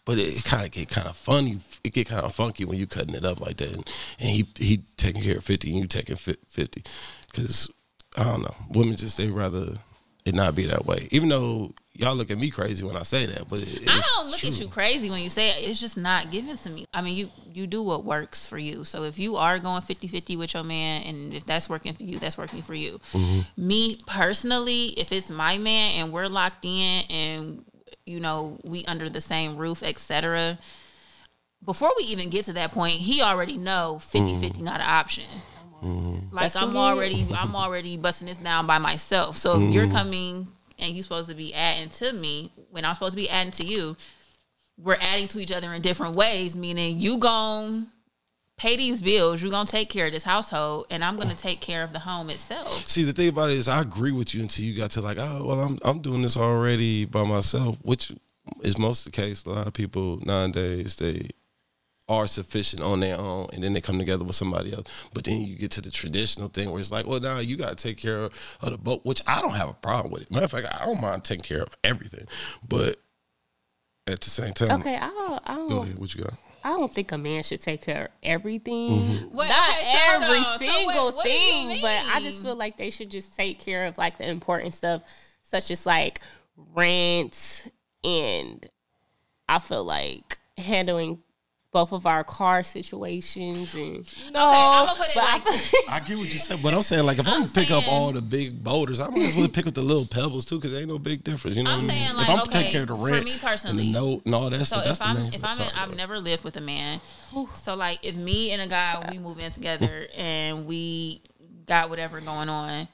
but 0.04 0.18
it 0.18 0.44
kind 0.44 0.64
of 0.64 0.72
get 0.72 0.88
kind 0.88 1.06
of 1.06 1.16
funny. 1.16 1.60
It 1.84 1.92
get 1.92 2.08
kind 2.08 2.24
of 2.24 2.34
funky 2.34 2.64
when 2.64 2.78
you 2.78 2.86
cutting 2.86 3.14
it 3.14 3.24
up 3.24 3.40
like 3.40 3.58
that, 3.58 3.72
and, 3.72 3.88
and 4.18 4.28
he 4.28 4.48
he 4.56 4.84
taking 4.96 5.22
care 5.22 5.36
of 5.36 5.44
fifty 5.44 5.70
and 5.70 5.78
you 5.78 5.86
taking 5.86 6.16
fifty, 6.16 6.82
because 7.30 7.70
I 8.16 8.24
don't 8.24 8.42
know, 8.42 8.54
women 8.70 8.96
just 8.96 9.16
they 9.16 9.28
rather 9.28 9.78
it 10.24 10.34
not 10.34 10.54
be 10.54 10.66
that 10.66 10.86
way. 10.86 11.08
Even 11.12 11.28
though 11.28 11.72
y'all 11.94 12.14
look 12.14 12.30
at 12.30 12.38
me 12.38 12.50
crazy 12.50 12.84
when 12.84 12.96
I 12.96 13.02
say 13.02 13.26
that, 13.26 13.48
but 13.48 13.60
it, 13.60 13.88
I 13.88 14.00
don't 14.00 14.30
look 14.30 14.44
at 14.44 14.60
you 14.60 14.68
crazy 14.68 15.10
when 15.10 15.22
you 15.22 15.30
say 15.30 15.50
it. 15.50 15.68
It's 15.68 15.80
just 15.80 15.96
not 15.96 16.30
given 16.30 16.56
to 16.56 16.70
me. 16.70 16.84
I 16.92 17.02
mean, 17.02 17.16
you 17.16 17.30
you 17.52 17.66
do 17.66 17.82
what 17.82 18.04
works 18.04 18.46
for 18.46 18.58
you. 18.58 18.84
So 18.84 19.04
if 19.04 19.18
you 19.18 19.36
are 19.36 19.58
going 19.58 19.82
50-50 19.82 20.38
with 20.38 20.54
your 20.54 20.64
man 20.64 21.02
and 21.02 21.34
if 21.34 21.44
that's 21.44 21.68
working 21.68 21.92
for 21.92 22.02
you, 22.02 22.18
that's 22.18 22.38
working 22.38 22.62
for 22.62 22.74
you. 22.74 22.98
Mm-hmm. 23.12 23.66
Me 23.66 23.96
personally, 24.06 24.86
if 24.98 25.12
it's 25.12 25.30
my 25.30 25.58
man 25.58 25.98
and 25.98 26.12
we're 26.12 26.28
locked 26.28 26.64
in 26.64 27.04
and 27.10 27.64
you 28.04 28.20
know, 28.20 28.58
we 28.64 28.84
under 28.86 29.08
the 29.08 29.20
same 29.20 29.56
roof, 29.56 29.82
etc. 29.82 30.58
Before 31.64 31.90
we 31.96 32.04
even 32.04 32.30
get 32.30 32.46
to 32.46 32.52
that 32.54 32.72
point, 32.72 32.94
he 32.94 33.22
already 33.22 33.56
know 33.56 33.98
50-50 34.00 34.34
mm-hmm. 34.34 34.64
not 34.64 34.80
an 34.80 34.88
option. 34.88 35.24
Mm-hmm. 35.82 36.34
Like 36.34 36.52
That's 36.52 36.56
I'm 36.56 36.76
already 36.76 37.26
I'm 37.36 37.56
already 37.56 37.96
busting 37.96 38.28
this 38.28 38.38
down 38.38 38.66
by 38.66 38.78
myself. 38.78 39.36
So 39.36 39.54
if 39.54 39.58
mm-hmm. 39.58 39.70
you're 39.70 39.90
coming 39.90 40.48
and 40.82 40.94
you're 40.94 41.02
supposed 41.02 41.28
to 41.28 41.34
be 41.34 41.54
adding 41.54 41.88
to 41.88 42.12
me 42.12 42.50
when 42.70 42.84
I'm 42.84 42.94
supposed 42.94 43.12
to 43.12 43.16
be 43.16 43.30
adding 43.30 43.52
to 43.52 43.64
you, 43.64 43.96
we're 44.76 44.98
adding 45.00 45.28
to 45.28 45.38
each 45.38 45.52
other 45.52 45.72
in 45.72 45.82
different 45.82 46.16
ways, 46.16 46.56
meaning 46.56 46.98
you 46.98 47.18
gon' 47.18 47.88
pay 48.58 48.76
these 48.76 49.02
bills, 49.02 49.42
you're 49.42 49.50
gonna 49.50 49.66
take 49.66 49.88
care 49.88 50.06
of 50.06 50.12
this 50.12 50.24
household, 50.24 50.86
and 50.90 51.04
I'm 51.04 51.16
gonna 51.16 51.34
take 51.34 51.60
care 51.60 51.82
of 51.82 51.92
the 51.92 52.00
home 52.00 52.30
itself. 52.30 52.88
See, 52.88 53.02
the 53.02 53.12
thing 53.12 53.28
about 53.28 53.50
it 53.50 53.56
is, 53.56 53.68
I 53.68 53.80
agree 53.80 54.12
with 54.12 54.34
you 54.34 54.42
until 54.42 54.64
you 54.64 54.76
got 54.76 54.90
to 54.92 55.00
like, 55.00 55.18
oh, 55.18 55.44
well, 55.46 55.60
I'm 55.60 55.78
I'm 55.84 56.00
doing 56.00 56.22
this 56.22 56.36
already 56.36 57.04
by 57.04 57.24
myself, 57.24 57.78
which 57.82 58.12
is 58.62 58.78
most 58.78 59.04
the 59.04 59.10
case. 59.10 59.44
A 59.44 59.50
lot 59.50 59.66
of 59.66 59.72
people 59.72 60.20
nowadays 60.24 60.96
they 60.96 61.30
are 62.08 62.26
sufficient 62.26 62.82
on 62.82 63.00
their 63.00 63.16
own, 63.18 63.48
and 63.52 63.62
then 63.62 63.72
they 63.72 63.80
come 63.80 63.98
together 63.98 64.24
with 64.24 64.36
somebody 64.36 64.72
else. 64.72 64.86
But 65.14 65.24
then 65.24 65.40
you 65.42 65.56
get 65.56 65.70
to 65.72 65.80
the 65.80 65.90
traditional 65.90 66.48
thing 66.48 66.70
where 66.70 66.80
it's 66.80 66.90
like, 66.92 67.06
well, 67.06 67.20
now 67.20 67.38
you 67.38 67.56
got 67.56 67.70
to 67.70 67.76
take 67.88 67.96
care 67.96 68.18
of, 68.24 68.58
of 68.60 68.70
the 68.72 68.78
boat, 68.78 69.00
which 69.04 69.22
I 69.26 69.40
don't 69.40 69.54
have 69.54 69.68
a 69.68 69.74
problem 69.74 70.12
with 70.12 70.22
it. 70.22 70.30
Matter 70.30 70.44
of 70.46 70.50
fact, 70.50 70.68
I 70.80 70.84
don't 70.84 71.00
mind 71.00 71.24
taking 71.24 71.44
care 71.44 71.62
of 71.62 71.74
everything, 71.84 72.26
but 72.68 72.96
at 74.06 74.20
the 74.20 74.30
same 74.30 74.52
time, 74.52 74.80
Okay, 74.80 74.96
I 74.96 75.08
don't, 75.08 75.42
I 75.46 75.54
go 75.56 75.68
don't, 75.68 75.84
ahead, 75.84 75.98
what 75.98 76.14
you 76.14 76.24
got? 76.24 76.34
I 76.64 76.70
don't 76.70 76.92
think 76.92 77.12
a 77.12 77.18
man 77.18 77.42
should 77.44 77.60
take 77.62 77.82
care 77.82 78.04
of 78.06 78.10
everything. 78.22 78.90
Mm-hmm. 79.00 79.36
Wait, 79.36 79.48
Not 79.48 79.70
okay, 79.70 79.82
so 79.92 79.98
hold 79.98 80.22
every 80.24 80.38
on. 80.38 80.44
So 80.44 80.56
single 80.58 81.04
what- 81.06 81.14
what 81.16 81.24
thing, 81.24 81.78
but 81.82 82.02
I 82.12 82.20
just 82.20 82.42
feel 82.42 82.56
like 82.56 82.76
they 82.76 82.90
should 82.90 83.10
just 83.10 83.36
take 83.36 83.58
care 83.60 83.86
of 83.86 83.96
like 83.98 84.18
the 84.18 84.28
important 84.28 84.74
stuff, 84.74 85.02
such 85.42 85.70
as 85.70 85.86
like 85.86 86.20
rent 86.56 87.70
and 88.04 88.66
I 89.48 89.58
feel 89.58 89.84
like 89.84 90.38
handling 90.58 91.18
both 91.72 91.92
of 91.92 92.06
our 92.06 92.22
car 92.22 92.62
situations 92.62 93.74
and 93.74 94.12
you 94.24 94.30
know, 94.30 94.46
I'ma 94.46 94.92
put 94.94 95.08
it 95.08 95.14
but 95.14 95.24
I 95.24 95.40
I 95.96 96.00
get 96.00 96.18
what 96.18 96.32
you 96.32 96.38
said, 96.38 96.62
but 96.62 96.74
I'm 96.74 96.82
saying 96.82 97.04
like 97.04 97.18
if 97.18 97.26
I'm, 97.26 97.32
I'm 97.32 97.40
gonna 97.40 97.52
pick 97.52 97.70
up 97.70 97.88
all 97.88 98.12
the 98.12 98.20
big 98.20 98.62
boulders, 98.62 99.00
I 99.00 99.08
might 99.08 99.22
as 99.22 99.36
well 99.36 99.48
pick 99.48 99.66
up 99.66 99.74
the 99.74 99.82
little 99.82 100.04
pebbles 100.04 100.44
too, 100.44 100.56
because 100.56 100.70
there 100.70 100.80
ain't 100.80 100.90
no 100.90 100.98
big 100.98 101.24
difference. 101.24 101.56
You 101.56 101.64
know, 101.64 101.70
I'm 101.70 101.78
what 101.78 101.90
I 101.90 101.94
mean? 101.94 102.06
saying, 102.06 102.20
if 102.20 102.28
I'm 102.28 102.40
okay, 102.40 102.52
taking 102.52 102.72
care 102.72 102.82
of 102.82 102.88
the 102.88 102.94
for 102.96 103.10
rent, 103.10 103.24
me 103.24 103.32
and 103.32 103.40
personally, 103.40 103.84
the 103.86 103.92
note 103.92 104.22
and 104.26 104.34
all 104.34 104.50
that 104.50 104.58
So 104.60 104.80
stuff, 104.80 104.84
that's 104.84 104.98
if 104.98 104.98
the 104.98 105.04
I'm 105.04 105.16
main 105.16 105.32
if 105.32 105.44
I'm 105.44 105.50
in, 105.50 105.56
side 105.56 105.72
I've 105.74 105.96
never 105.96 106.18
lived 106.18 106.44
with 106.44 106.56
a 106.58 106.60
man. 106.60 107.00
So 107.54 107.74
like 107.74 108.04
if 108.04 108.16
me 108.16 108.50
and 108.50 108.60
a 108.60 108.66
guy 108.66 109.08
we 109.10 109.18
move 109.18 109.42
in 109.42 109.50
together 109.50 110.06
and 110.16 110.66
we 110.66 111.22
got 111.64 111.88
whatever 111.88 112.20
going 112.20 112.50
on, 112.50 112.86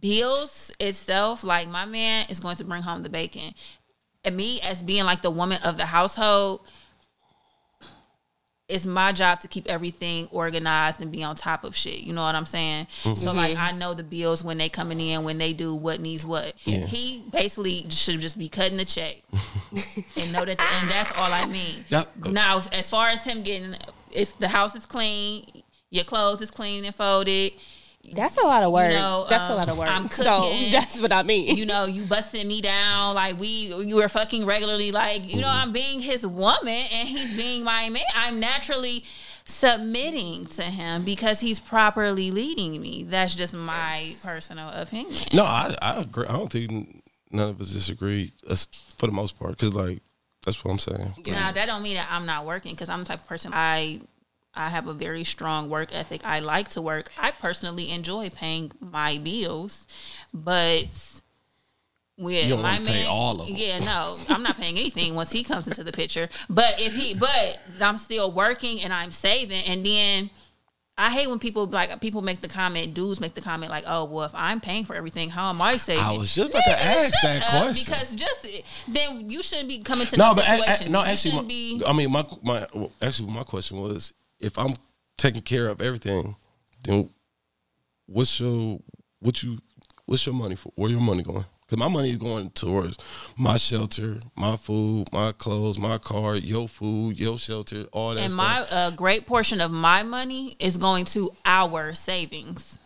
bills 0.00 0.72
itself, 0.80 1.44
like 1.44 1.68
my 1.68 1.84
man 1.84 2.24
is 2.30 2.40
going 2.40 2.56
to 2.56 2.64
bring 2.64 2.82
home 2.82 3.02
the 3.02 3.10
bacon. 3.10 3.52
And 4.24 4.34
me 4.34 4.62
as 4.62 4.82
being 4.82 5.04
like 5.04 5.20
the 5.20 5.30
woman 5.30 5.58
of 5.62 5.76
the 5.76 5.84
household, 5.84 6.66
it's 8.66 8.86
my 8.86 9.12
job 9.12 9.40
to 9.40 9.48
keep 9.48 9.68
everything 9.68 10.26
organized 10.30 11.00
and 11.00 11.12
be 11.12 11.22
on 11.22 11.36
top 11.36 11.64
of 11.64 11.76
shit. 11.76 12.00
You 12.00 12.14
know 12.14 12.22
what 12.22 12.34
I'm 12.34 12.46
saying? 12.46 12.86
Mm-hmm. 12.86 13.14
So 13.14 13.32
like 13.32 13.56
mm-hmm. 13.56 13.62
I 13.62 13.72
know 13.72 13.92
the 13.92 14.02
bills 14.02 14.42
when 14.42 14.56
they 14.56 14.70
coming 14.70 15.00
in, 15.00 15.22
when 15.22 15.36
they 15.36 15.52
do 15.52 15.74
what 15.74 16.00
needs 16.00 16.24
what. 16.24 16.54
Yeah. 16.64 16.86
He 16.86 17.22
basically 17.30 17.86
should 17.90 18.20
just 18.20 18.38
be 18.38 18.48
cutting 18.48 18.78
the 18.78 18.86
check 18.86 19.16
and 20.16 20.32
know 20.32 20.44
that, 20.44 20.56
the, 20.56 20.64
and 20.80 20.90
that's 20.90 21.12
all 21.12 21.32
I 21.32 21.44
mean. 21.46 21.84
That- 21.90 22.08
uh, 22.24 22.30
now, 22.30 22.62
as 22.72 22.88
far 22.88 23.08
as 23.08 23.22
him 23.22 23.42
getting, 23.42 23.76
it's 24.10 24.32
the 24.32 24.48
house 24.48 24.74
is 24.74 24.86
clean, 24.86 25.44
your 25.90 26.04
clothes 26.04 26.40
is 26.40 26.50
clean 26.50 26.84
and 26.84 26.94
folded. 26.94 27.52
That's 28.12 28.36
a 28.36 28.46
lot 28.46 28.62
of 28.62 28.72
work. 28.72 28.90
know, 28.90 29.26
that's 29.28 29.48
a 29.48 29.52
um, 29.52 29.58
lot 29.58 29.68
of 29.68 29.78
work. 29.78 29.88
I'm 29.88 30.08
so 30.10 30.40
cooking. 30.42 30.72
that's 30.72 31.00
what 31.00 31.12
I 31.12 31.22
mean. 31.22 31.56
You 31.56 31.66
know, 31.66 31.84
you 31.84 32.02
busting 32.02 32.46
me 32.46 32.60
down 32.60 33.14
like 33.14 33.38
we 33.38 33.74
you 33.74 33.96
were 33.96 34.08
fucking 34.08 34.46
regularly. 34.46 34.92
Like 34.92 35.32
you 35.32 35.40
know, 35.40 35.48
I'm 35.48 35.72
being 35.72 36.00
his 36.00 36.26
woman 36.26 36.86
and 36.92 37.08
he's 37.08 37.36
being 37.36 37.64
my 37.64 37.88
man. 37.90 38.02
I'm 38.14 38.40
naturally 38.40 39.04
submitting 39.44 40.46
to 40.46 40.62
him 40.62 41.04
because 41.04 41.40
he's 41.40 41.60
properly 41.60 42.30
leading 42.30 42.80
me. 42.80 43.04
That's 43.04 43.34
just 43.34 43.54
my 43.54 44.14
personal 44.22 44.70
opinion. 44.70 45.24
No, 45.32 45.44
I 45.44 45.74
I 45.80 46.00
agree. 46.00 46.26
I 46.26 46.32
don't 46.32 46.50
think 46.50 47.02
none 47.30 47.50
of 47.50 47.60
us 47.60 47.72
disagree 47.72 48.32
for 48.96 49.06
the 49.06 49.12
most 49.12 49.38
part, 49.38 49.52
because 49.52 49.74
like 49.74 50.00
that's 50.44 50.64
what 50.64 50.70
I'm 50.70 50.78
saying. 50.78 51.14
Now 51.26 51.52
that 51.52 51.66
don't 51.66 51.82
mean 51.82 51.96
that 51.96 52.08
I'm 52.10 52.26
not 52.26 52.44
working 52.44 52.72
because 52.72 52.88
I'm 52.88 53.00
the 53.00 53.06
type 53.06 53.20
of 53.20 53.26
person 53.26 53.52
I 53.54 54.00
I 54.56 54.68
have 54.68 54.86
a 54.86 54.92
very 54.92 55.24
strong 55.24 55.68
work 55.68 55.94
ethic. 55.94 56.24
I 56.24 56.40
like 56.40 56.68
to 56.70 56.82
work. 56.82 57.10
I 57.18 57.30
personally 57.32 57.90
enjoy 57.90 58.30
paying 58.30 58.72
my 58.80 59.18
bills, 59.18 59.86
but 60.32 61.20
with 62.16 62.46
You 62.46 62.56
my 62.58 62.78
man, 62.78 63.06
all 63.08 63.40
of 63.40 63.48
'em. 63.48 63.56
yeah, 63.56 63.78
no, 63.80 64.18
I'm 64.28 64.42
not 64.44 64.56
paying 64.56 64.78
anything 64.78 65.14
once 65.16 65.32
he 65.32 65.42
comes 65.42 65.66
into 65.66 65.82
the 65.82 65.90
picture. 65.92 66.28
But 66.48 66.80
if 66.80 66.94
he, 66.94 67.14
but 67.14 67.58
I'm 67.80 67.96
still 67.96 68.30
working 68.30 68.80
and 68.80 68.92
I'm 68.92 69.10
saving, 69.10 69.64
and 69.66 69.84
then. 69.84 70.30
I 70.96 71.10
hate 71.10 71.28
when 71.28 71.40
people 71.40 71.66
like 71.66 72.00
people 72.00 72.22
make 72.22 72.40
the 72.40 72.46
comment, 72.46 72.94
dudes 72.94 73.20
make 73.20 73.34
the 73.34 73.40
comment 73.40 73.68
like, 73.72 73.82
"Oh, 73.84 74.04
well, 74.04 74.26
if 74.26 74.32
I'm 74.32 74.60
paying 74.60 74.84
for 74.84 74.94
everything, 74.94 75.28
how 75.28 75.48
am 75.50 75.60
I 75.60 75.76
saving?" 75.76 76.04
I 76.04 76.12
was 76.12 76.32
just 76.32 76.50
about 76.50 76.62
to 76.62 76.70
ask 76.84 77.12
that 77.24 77.42
question. 77.50 77.84
because 77.84 78.14
just 78.14 78.46
then 78.86 79.28
you 79.28 79.42
shouldn't 79.42 79.66
be 79.66 79.80
coming 79.80 80.06
to 80.06 80.16
No, 80.16 80.36
but 80.36 80.44
situation. 80.46 80.92
no, 80.92 81.00
You 81.00 81.06
actually, 81.06 81.34
my, 81.34 81.42
be. 81.42 81.82
I 81.84 81.92
mean, 81.94 82.12
my 82.12 82.24
my 82.44 82.68
actually, 83.02 83.28
my 83.32 83.42
question 83.42 83.80
was, 83.80 84.12
if 84.44 84.58
I'm 84.58 84.74
taking 85.16 85.42
care 85.42 85.68
of 85.68 85.80
everything, 85.80 86.36
then 86.82 87.10
what's 88.06 88.38
your 88.40 88.78
what 89.20 89.42
you 89.42 89.58
what's 90.06 90.24
your 90.26 90.34
money 90.34 90.54
for? 90.54 90.70
Where 90.76 90.90
your 90.90 91.00
money 91.00 91.22
going? 91.22 91.44
Because 91.62 91.78
my 91.78 91.88
money 91.88 92.10
is 92.10 92.18
going 92.18 92.50
towards 92.50 92.98
my 93.38 93.56
shelter, 93.56 94.20
my 94.36 94.56
food, 94.56 95.08
my 95.12 95.32
clothes, 95.32 95.78
my 95.78 95.96
car, 95.96 96.36
your 96.36 96.68
food, 96.68 97.18
your 97.18 97.38
shelter, 97.38 97.86
all 97.90 98.14
that 98.14 98.20
And 98.20 98.32
stuff. 98.32 98.70
my 98.70 98.86
a 98.86 98.92
great 98.92 99.26
portion 99.26 99.62
of 99.62 99.70
my 99.70 100.02
money 100.02 100.56
is 100.58 100.76
going 100.76 101.06
to 101.06 101.30
our 101.46 101.94
savings. 101.94 102.78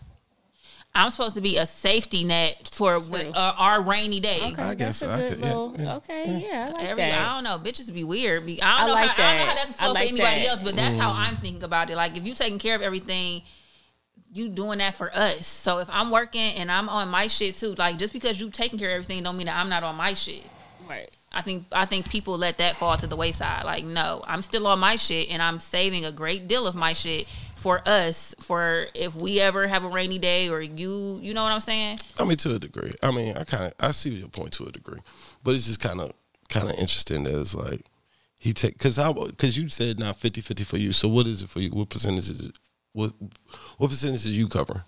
I'm 0.95 1.11
supposed 1.11 1.37
to 1.37 1.41
be 1.41 1.59
a 1.59 1.67
safety 1.67 2.25
net 2.25 2.71
for 2.73 2.99
when, 2.99 3.29
uh, 3.35 3.55
our 3.57 3.83
rainy 3.83 4.19
day. 4.21 4.41
Okay, 4.53 4.63
I 4.63 4.75
guess 4.75 5.01
that's 5.01 5.03
a 5.03 5.15
I 5.15 5.19
good 5.19 5.29
could- 5.31 5.39
yeah, 5.41 5.47
little. 5.47 5.77
yeah, 5.79 5.95
Okay, 5.97 6.47
yeah, 6.51 6.67
I 6.69 6.73
like 6.73 6.85
Every, 6.87 7.03
that. 7.05 7.21
I 7.31 7.35
don't 7.35 7.45
know, 7.45 7.59
bitches 7.71 7.93
be 7.93 8.03
weird. 8.05 8.45
Be, 8.47 8.61
I 8.61 8.81
don't 8.81 8.85
I 8.85 8.87
know. 8.89 8.93
like 8.95 9.11
how, 9.11 9.23
I 9.25 9.29
don't 9.29 9.39
know 9.39 9.45
how 9.47 9.55
that's 9.55 9.71
I 9.81 9.85
flow 9.85 9.93
like 9.93 10.09
for 10.09 10.15
anybody 10.15 10.41
that. 10.41 10.49
else, 10.49 10.63
but 10.63 10.75
that's 10.77 10.97
how 10.97 11.11
Mm. 11.13 11.17
I'm 11.17 11.37
thinking 11.37 11.63
about 11.63 11.91
it. 11.91 11.97
Like 11.97 12.17
if 12.17 12.27
you 12.27 12.35
taking 12.35 12.59
care 12.59 12.75
of 12.75 12.83
everything, 12.83 13.43
you 14.33 14.49
doing 14.49 14.79
that 14.79 14.95
for 14.95 15.15
us. 15.15 15.47
So 15.47 15.79
if 15.79 15.89
I'm 15.91 16.11
working 16.11 16.41
and 16.55 16.71
I'm 16.71 16.89
on 16.89 17.09
my 17.09 17.29
shit 17.29 17.55
too, 17.55 17.75
like 17.75 17.97
just 17.99 18.13
because 18.13 18.41
you 18.41 18.51
taking 18.51 18.79
care 18.79 18.91
of 18.91 18.95
everything, 18.95 19.23
don't 19.23 19.37
mean 19.37 19.47
that 19.47 19.57
I'm 19.57 19.69
not 19.69 19.85
on 19.85 19.95
my 19.97 20.15
shit. 20.15 20.45
Right. 20.89 21.11
I 21.31 21.43
think 21.43 21.67
I 21.71 21.85
think 21.85 22.11
people 22.11 22.37
let 22.39 22.59
that 22.59 22.77
fall 22.77 22.97
to 22.97 23.07
the 23.07 23.15
wayside. 23.17 23.65
Like, 23.65 23.85
no, 23.85 24.23
I'm 24.27 24.43
still 24.43 24.67
on 24.67 24.79
my 24.81 24.97
shit 24.97 25.31
and 25.31 25.41
I'm 25.43 25.61
saving 25.61 26.05
a 26.07 26.13
great 26.13 26.49
deal 26.49 26.67
of 26.67 26.75
my 26.75 26.93
shit 26.95 27.29
for 27.59 27.83
us 27.87 28.35
for 28.39 28.87
if 28.95 29.17
we 29.17 29.41
ever 29.41 29.67
have 29.67 29.83
a 29.83 29.89
rainy 29.89 30.19
day 30.19 30.49
or 30.49 30.61
you 30.63 31.19
you 31.21 31.35
know 31.35 31.43
what 31.43 31.53
I'm 31.53 31.61
saying? 31.61 31.99
I 32.19 32.25
mean, 32.25 32.37
to 32.39 32.55
a 32.55 32.59
degree. 32.59 32.93
I 33.03 33.11
mean, 33.11 33.37
I 33.37 33.45
kind 33.45 33.65
of 33.65 33.75
I 33.81 33.91
see 33.91 34.11
your 34.11 34.29
point 34.29 34.53
to 34.55 34.67
a 34.67 34.71
degree, 34.71 35.01
but 35.43 35.55
it's 35.55 35.67
just 35.67 35.81
kind 35.81 36.01
of 36.01 36.13
kind 36.49 36.71
of 36.71 36.79
interesting 36.79 37.25
that 37.25 37.39
it's 37.39 37.55
like 37.55 37.85
he 38.39 38.53
take 38.53 38.75
because 38.75 38.97
how 38.97 39.13
because 39.13 39.59
you 39.59 39.69
said 39.69 39.99
not 39.99 40.19
50-50 40.19 40.65
for 40.65 40.77
you. 40.77 40.93
So 40.93 41.09
what 41.09 41.27
is 41.27 41.43
it 41.43 41.51
for 41.51 41.61
you? 41.61 41.71
What 41.71 41.89
percentage 41.89 42.31
is 42.31 42.47
it? 42.47 42.53
What 42.93 43.13
what 43.77 43.91
percentage 43.91 44.25
is 44.25 44.39
you 44.39 44.49
covering? 44.49 44.83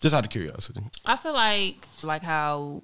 Just 0.00 0.14
out 0.14 0.24
of 0.24 0.30
curiosity. 0.30 0.82
I 1.04 1.16
feel 1.16 1.34
like 1.34 1.76
like 2.02 2.22
how 2.22 2.82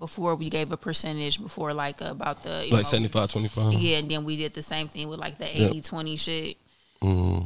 before 0.00 0.34
we 0.34 0.50
gave 0.50 0.72
a 0.72 0.76
percentage 0.76 1.40
before 1.40 1.72
like 1.72 2.00
about 2.00 2.42
the 2.42 2.62
Like 2.62 2.72
know, 2.72 2.82
75, 2.82 3.30
25? 3.30 3.72
Yeah, 3.74 3.98
and 3.98 4.10
then 4.10 4.24
we 4.24 4.36
did 4.36 4.52
the 4.52 4.62
same 4.62 4.88
thing 4.88 5.08
with 5.08 5.20
like 5.20 5.38
the 5.38 5.62
80 5.62 5.80
20 5.80 6.16
shit. 6.16 6.56
Mm-hmm. 7.00 7.44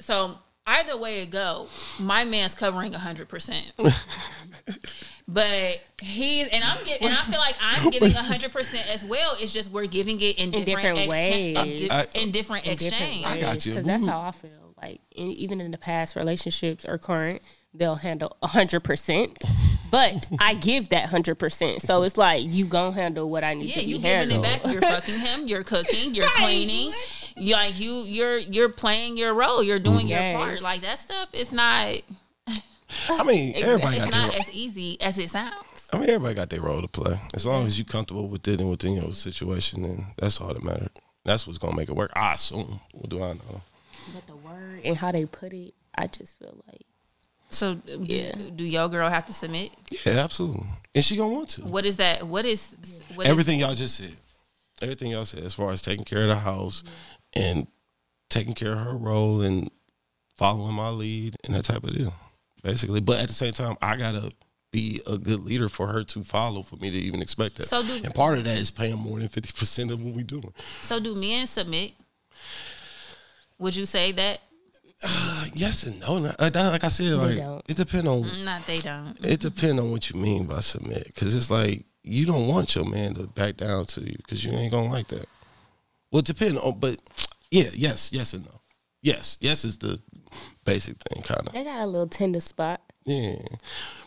So 0.00 0.38
either 0.66 0.96
way 0.96 1.22
it 1.22 1.30
go, 1.30 1.68
my 1.98 2.24
man's 2.24 2.54
covering 2.54 2.92
100%. 2.92 3.94
but 5.28 5.80
he's, 6.00 6.48
and 6.48 6.64
I'm 6.64 6.84
getting, 6.84 7.08
and 7.08 7.16
I 7.16 7.22
feel 7.22 7.38
like 7.40 7.56
I'm 7.60 7.90
giving 7.90 8.10
100% 8.10 8.88
as 8.94 9.04
well. 9.04 9.36
It's 9.40 9.52
just 9.52 9.70
we're 9.70 9.86
giving 9.86 10.20
it 10.20 10.38
in, 10.38 10.50
different, 10.50 10.66
different 10.66 10.98
exchange, 10.98 11.56
ways. 11.56 11.80
in, 11.80 11.88
di- 11.88 11.90
I- 11.90 12.06
in 12.14 12.30
different 12.30 12.66
exchange. 12.66 13.26
I 13.26 13.40
got 13.40 13.64
you. 13.66 13.72
Because 13.72 13.84
that's 13.84 14.04
how 14.06 14.20
I 14.20 14.30
feel. 14.32 14.50
Like 14.80 15.00
in, 15.12 15.28
even 15.28 15.60
in 15.60 15.70
the 15.70 15.78
past 15.78 16.14
relationships 16.16 16.84
or 16.84 16.98
current, 16.98 17.40
they'll 17.72 17.94
handle 17.94 18.36
hundred 18.42 18.80
percent. 18.80 19.42
But 19.90 20.26
I 20.38 20.54
give 20.54 20.90
that 20.90 21.08
hundred 21.08 21.36
percent. 21.36 21.80
So 21.80 22.02
it's 22.02 22.18
like 22.18 22.44
you 22.44 22.66
gonna 22.66 22.92
handle 22.92 23.30
what 23.30 23.44
I 23.44 23.54
need 23.54 23.66
Yeah, 23.66 23.74
to 23.76 23.80
be 23.80 23.86
you 23.86 23.98
giving 23.98 24.36
it 24.36 24.42
back. 24.42 24.60
You're 24.70 24.82
fucking 24.82 25.18
him. 25.20 25.46
You're 25.46 25.62
cooking. 25.62 26.14
You're 26.14 26.26
cleaning. 26.34 26.90
You 27.36 27.54
like 27.54 27.78
you. 27.80 27.92
You're 28.02 28.38
you're 28.38 28.68
playing 28.68 29.16
your 29.16 29.34
role. 29.34 29.62
You're 29.62 29.78
doing 29.80 30.06
your 30.08 30.18
Yes. 30.20 30.36
part. 30.36 30.62
Like 30.62 30.80
that 30.82 30.98
stuff 30.98 31.34
is 31.34 31.52
not. 31.52 31.96
I 33.08 33.24
mean, 33.24 33.54
everybody 33.56 33.96
it's 33.96 34.10
got 34.10 34.28
not 34.28 34.36
as 34.38 34.50
easy 34.52 35.00
as 35.00 35.18
it 35.18 35.30
sounds. 35.30 35.88
I 35.92 35.98
mean, 35.98 36.08
everybody 36.10 36.34
got 36.34 36.50
their 36.50 36.60
role 36.60 36.80
to 36.80 36.88
play. 36.88 37.18
As 37.34 37.46
long 37.46 37.66
as 37.66 37.78
you're 37.78 37.84
comfortable 37.86 38.28
with 38.28 38.46
it 38.48 38.60
and 38.60 38.70
within 38.70 38.94
your 38.94 39.12
situation, 39.12 39.82
then 39.82 40.06
that's 40.16 40.40
all 40.40 40.52
that 40.54 40.62
matters. 40.62 40.88
That's 41.24 41.46
what's 41.46 41.58
gonna 41.58 41.76
make 41.76 41.88
it 41.88 41.96
work. 41.96 42.12
I 42.14 42.32
assume. 42.34 42.80
What 42.92 43.08
do 43.10 43.22
I 43.22 43.32
know? 43.32 43.62
But 44.12 44.26
the 44.26 44.36
word 44.36 44.80
and 44.84 44.96
how 44.96 45.10
they 45.12 45.24
put 45.26 45.52
it, 45.52 45.74
I 45.94 46.06
just 46.06 46.38
feel 46.38 46.54
like 46.66 46.82
So 47.50 47.74
do, 47.74 48.04
Yeah. 48.04 48.32
do 48.54 48.64
your 48.64 48.88
girl 48.88 49.08
have 49.08 49.26
to 49.26 49.32
submit? 49.32 49.70
Yeah, 50.04 50.18
absolutely. 50.18 50.66
And 50.94 51.04
she 51.04 51.16
gonna 51.16 51.32
want 51.34 51.48
to. 51.50 51.62
What 51.62 51.86
is 51.86 51.96
that? 51.96 52.26
What 52.26 52.44
is 52.44 52.74
what 53.14 53.26
is- 53.26 53.30
Everything 53.30 53.60
y'all 53.60 53.74
just 53.74 53.96
said. 53.96 54.16
Everything 54.82 55.10
y'all 55.12 55.24
said 55.24 55.44
as 55.44 55.54
far 55.54 55.70
as 55.70 55.80
taking 55.82 56.04
care 56.04 56.22
of 56.22 56.28
the 56.28 56.36
house 56.36 56.82
and 57.34 57.66
taking 58.30 58.54
care 58.54 58.72
of 58.72 58.78
her 58.78 58.96
role 58.96 59.40
and 59.42 59.70
following 60.36 60.74
my 60.74 60.88
lead 60.88 61.36
and 61.44 61.54
that 61.54 61.64
type 61.64 61.84
of 61.84 61.94
deal. 61.96 62.14
Basically. 62.62 63.00
But 63.00 63.18
at 63.18 63.28
the 63.28 63.34
same 63.34 63.52
time, 63.52 63.76
I 63.82 63.96
gotta 63.96 64.32
be 64.72 65.00
a 65.06 65.16
good 65.18 65.40
leader 65.40 65.68
for 65.68 65.86
her 65.88 66.02
to 66.02 66.24
follow 66.24 66.62
for 66.62 66.76
me 66.76 66.90
to 66.90 66.96
even 66.96 67.22
expect 67.22 67.56
that. 67.56 67.66
So 67.66 67.82
do- 67.82 68.00
and 68.02 68.12
part 68.14 68.38
of 68.38 68.44
that 68.44 68.58
is 68.58 68.70
paying 68.70 68.96
more 68.98 69.18
than 69.18 69.28
fifty 69.28 69.52
percent 69.52 69.90
of 69.90 70.02
what 70.02 70.14
we 70.14 70.22
doing. 70.22 70.52
So 70.80 70.98
do 70.98 71.14
men 71.14 71.46
submit? 71.46 71.92
Would 73.58 73.76
you 73.76 73.86
say 73.86 74.12
that? 74.12 74.40
Uh, 75.04 75.44
yes 75.54 75.84
and 75.84 76.00
no. 76.00 76.18
Not- 76.18 76.40
Like 76.40 76.84
I 76.84 76.88
said, 76.88 77.12
like 77.14 77.60
it 77.68 77.76
depends 77.76 78.08
on 78.08 78.44
Not 78.44 78.66
they 78.66 78.78
don't. 78.78 79.16
it 79.24 79.40
depends 79.40 79.80
on 79.80 79.90
what 79.90 80.10
you 80.10 80.18
mean 80.18 80.46
by 80.46 80.60
submit. 80.60 81.06
Because 81.06 81.34
it's 81.36 81.50
like 81.50 81.84
you 82.02 82.26
don't 82.26 82.48
want 82.48 82.74
your 82.74 82.84
man 82.84 83.14
to 83.14 83.24
back 83.28 83.56
down 83.56 83.84
to 83.86 84.00
you 84.00 84.16
because 84.16 84.44
you 84.44 84.52
ain't 84.52 84.72
gonna 84.72 84.90
like 84.90 85.08
that. 85.08 85.28
Well, 86.10 86.20
it 86.20 86.26
depends 86.26 86.58
on, 86.60 86.78
but 86.78 87.00
yeah, 87.54 87.70
yes, 87.74 88.12
yes 88.12 88.32
and 88.34 88.44
no. 88.44 88.60
Yes, 89.02 89.36
yes 89.40 89.64
is 89.64 89.78
the 89.78 90.00
basic 90.64 90.96
thing, 90.98 91.22
kind 91.22 91.46
of. 91.46 91.52
they 91.52 91.62
got 91.64 91.80
a 91.80 91.86
little 91.86 92.06
tender 92.08 92.40
spot. 92.40 92.80
Yeah, 93.04 93.36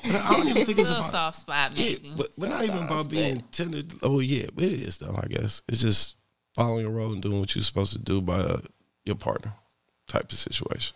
but 0.04 0.16
I 0.26 0.30
don't 0.32 0.48
even 0.50 0.66
think 0.66 0.78
A 0.80 0.82
it's 0.82 0.90
little 0.90 0.98
about. 0.98 1.12
soft 1.12 1.42
spot, 1.42 1.72
Yeah, 1.78 1.86
maybe. 1.92 2.14
but, 2.18 2.30
but 2.38 2.50
not 2.50 2.64
even 2.64 2.80
about 2.84 3.10
being 3.10 3.44
tender. 3.52 3.84
Oh 4.04 4.20
yeah, 4.20 4.48
it 4.58 4.74
is 4.74 4.98
though. 4.98 5.16
I 5.22 5.28
guess 5.28 5.62
it's 5.68 5.82
just 5.82 6.16
following 6.56 6.82
your 6.84 6.92
role 6.92 7.14
and 7.14 7.22
doing 7.22 7.40
what 7.40 7.54
you're 7.56 7.64
supposed 7.64 7.94
to 7.94 8.00
do 8.00 8.22
by 8.22 8.40
uh, 8.40 8.60
your 9.06 9.16
partner, 9.16 9.54
type 10.08 10.32
of 10.32 10.38
situation. 10.38 10.96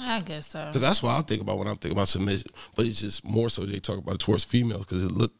I 0.00 0.20
guess 0.20 0.48
so. 0.48 0.66
Because 0.66 0.82
that's 0.82 1.02
what 1.02 1.12
I 1.16 1.22
think 1.22 1.40
about 1.40 1.56
when 1.58 1.66
I'm 1.68 1.76
thinking 1.76 1.96
about 1.96 2.08
submission. 2.08 2.50
But 2.76 2.84
it's 2.86 3.00
just 3.00 3.24
more 3.24 3.48
so 3.48 3.62
they 3.64 3.78
talk 3.78 3.96
about 3.98 4.16
it 4.16 4.20
towards 4.20 4.44
females 4.44 4.84
because 4.84 5.02
it 5.04 5.10
look, 5.10 5.32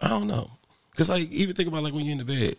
I 0.00 0.08
don't 0.08 0.26
know. 0.26 0.50
Because 0.90 1.10
like 1.10 1.30
even 1.30 1.54
think 1.54 1.68
about 1.68 1.82
like 1.82 1.92
when 1.92 2.06
you're 2.06 2.12
in 2.18 2.18
the 2.18 2.24
bed, 2.24 2.56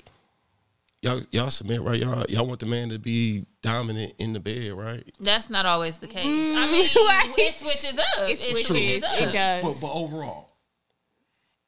y'all 1.06 1.22
y'all 1.32 1.50
submit 1.50 1.82
right. 1.82 2.00
Y'all 2.00 2.26
y'all 2.30 2.46
want 2.48 2.60
the 2.60 2.66
man 2.66 2.90
to 2.90 3.00
be 3.00 3.46
dominant 3.62 4.14
in 4.18 4.34
the 4.34 4.40
bed, 4.40 4.74
right? 4.74 5.04
That's 5.20 5.50
not 5.50 5.66
always 5.66 6.00
the 6.00 6.08
case. 6.08 6.26
I 6.26 6.28
mm, 6.30 6.72
mean, 6.72 6.90
right. 7.08 7.34
it 7.38 7.54
switches 7.54 7.98
up. 7.98 8.06
It, 8.30 8.38
switches, 8.40 8.68
switches. 8.68 9.04
up. 9.04 9.22
It 9.22 9.32
does. 9.32 9.64
But 9.64 9.88
but 9.88 9.94
overall, 9.94 10.50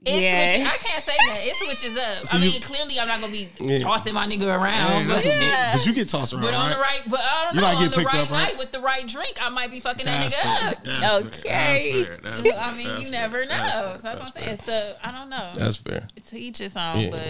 It 0.06 0.22
Yeah. 0.22 0.48
switches. 0.48 0.68
I 0.68 0.78
can't 0.78 1.04
say 1.04 1.16
that. 1.28 1.40
It 1.42 1.56
switches 1.56 1.98
up. 1.98 2.26
So 2.28 2.38
I 2.38 2.42
mean, 2.42 2.54
you- 2.54 2.60
clearly, 2.60 3.00
I'm 3.00 3.08
not 3.08 3.20
gonna 3.20 3.32
be 3.32 3.50
Yeah. 3.60 3.78
tossing 3.78 4.14
my 4.14 4.28
nigga 4.28 4.46
around. 4.46 5.08
that's 5.08 5.26
but, 5.26 5.34
what- 5.36 5.74
but 5.74 5.86
you 5.86 5.94
get 5.94 6.08
tossed 6.10 6.34
around, 6.34 6.44
but 6.44 6.54
on 6.54 6.68
right? 6.68 6.74
the 6.76 6.80
right, 6.82 7.02
but 7.10 7.20
I 7.20 7.46
don't 7.46 7.56
You 7.56 7.62
know. 7.62 7.68
On 7.68 7.84
getting 7.84 8.00
the 8.00 8.06
right 8.06 8.16
up, 8.16 8.30
right? 8.32 8.44
night 8.50 8.58
with 8.58 8.72
the 8.72 8.80
right 8.80 9.08
drink, 9.08 9.38
I 9.42 9.50
might 9.50 9.72
be 9.72 9.80
fucking 9.80 10.06
That's 10.06 10.36
that 10.36 10.44
fair. 10.44 10.54
nigga 10.54 10.78
up. 10.78 10.84
That's 10.84 11.00
fair. 11.42 11.52
Okay. 11.52 12.20
That's 12.24 12.34
fair. 12.34 12.42
That's 12.44 12.58
I 12.60 12.74
mean, 12.78 12.88
you 12.88 13.02
fair. 13.04 13.12
never 13.12 13.46
know. 13.46 13.50
That's 13.50 13.74
so 13.74 13.82
that's, 13.82 14.04
what 14.04 14.14
I'm 14.38 14.46
That's 14.46 14.64
saying. 14.64 14.94
So 14.94 14.96
I 15.04 15.12
don't 15.12 15.30
know. 15.30 15.52
That's 15.56 15.78
fair. 15.78 16.08
to 16.28 16.40
each 16.40 16.60
his 16.60 16.78
own, 16.78 17.00
Yeah. 17.00 17.10
but 17.10 17.22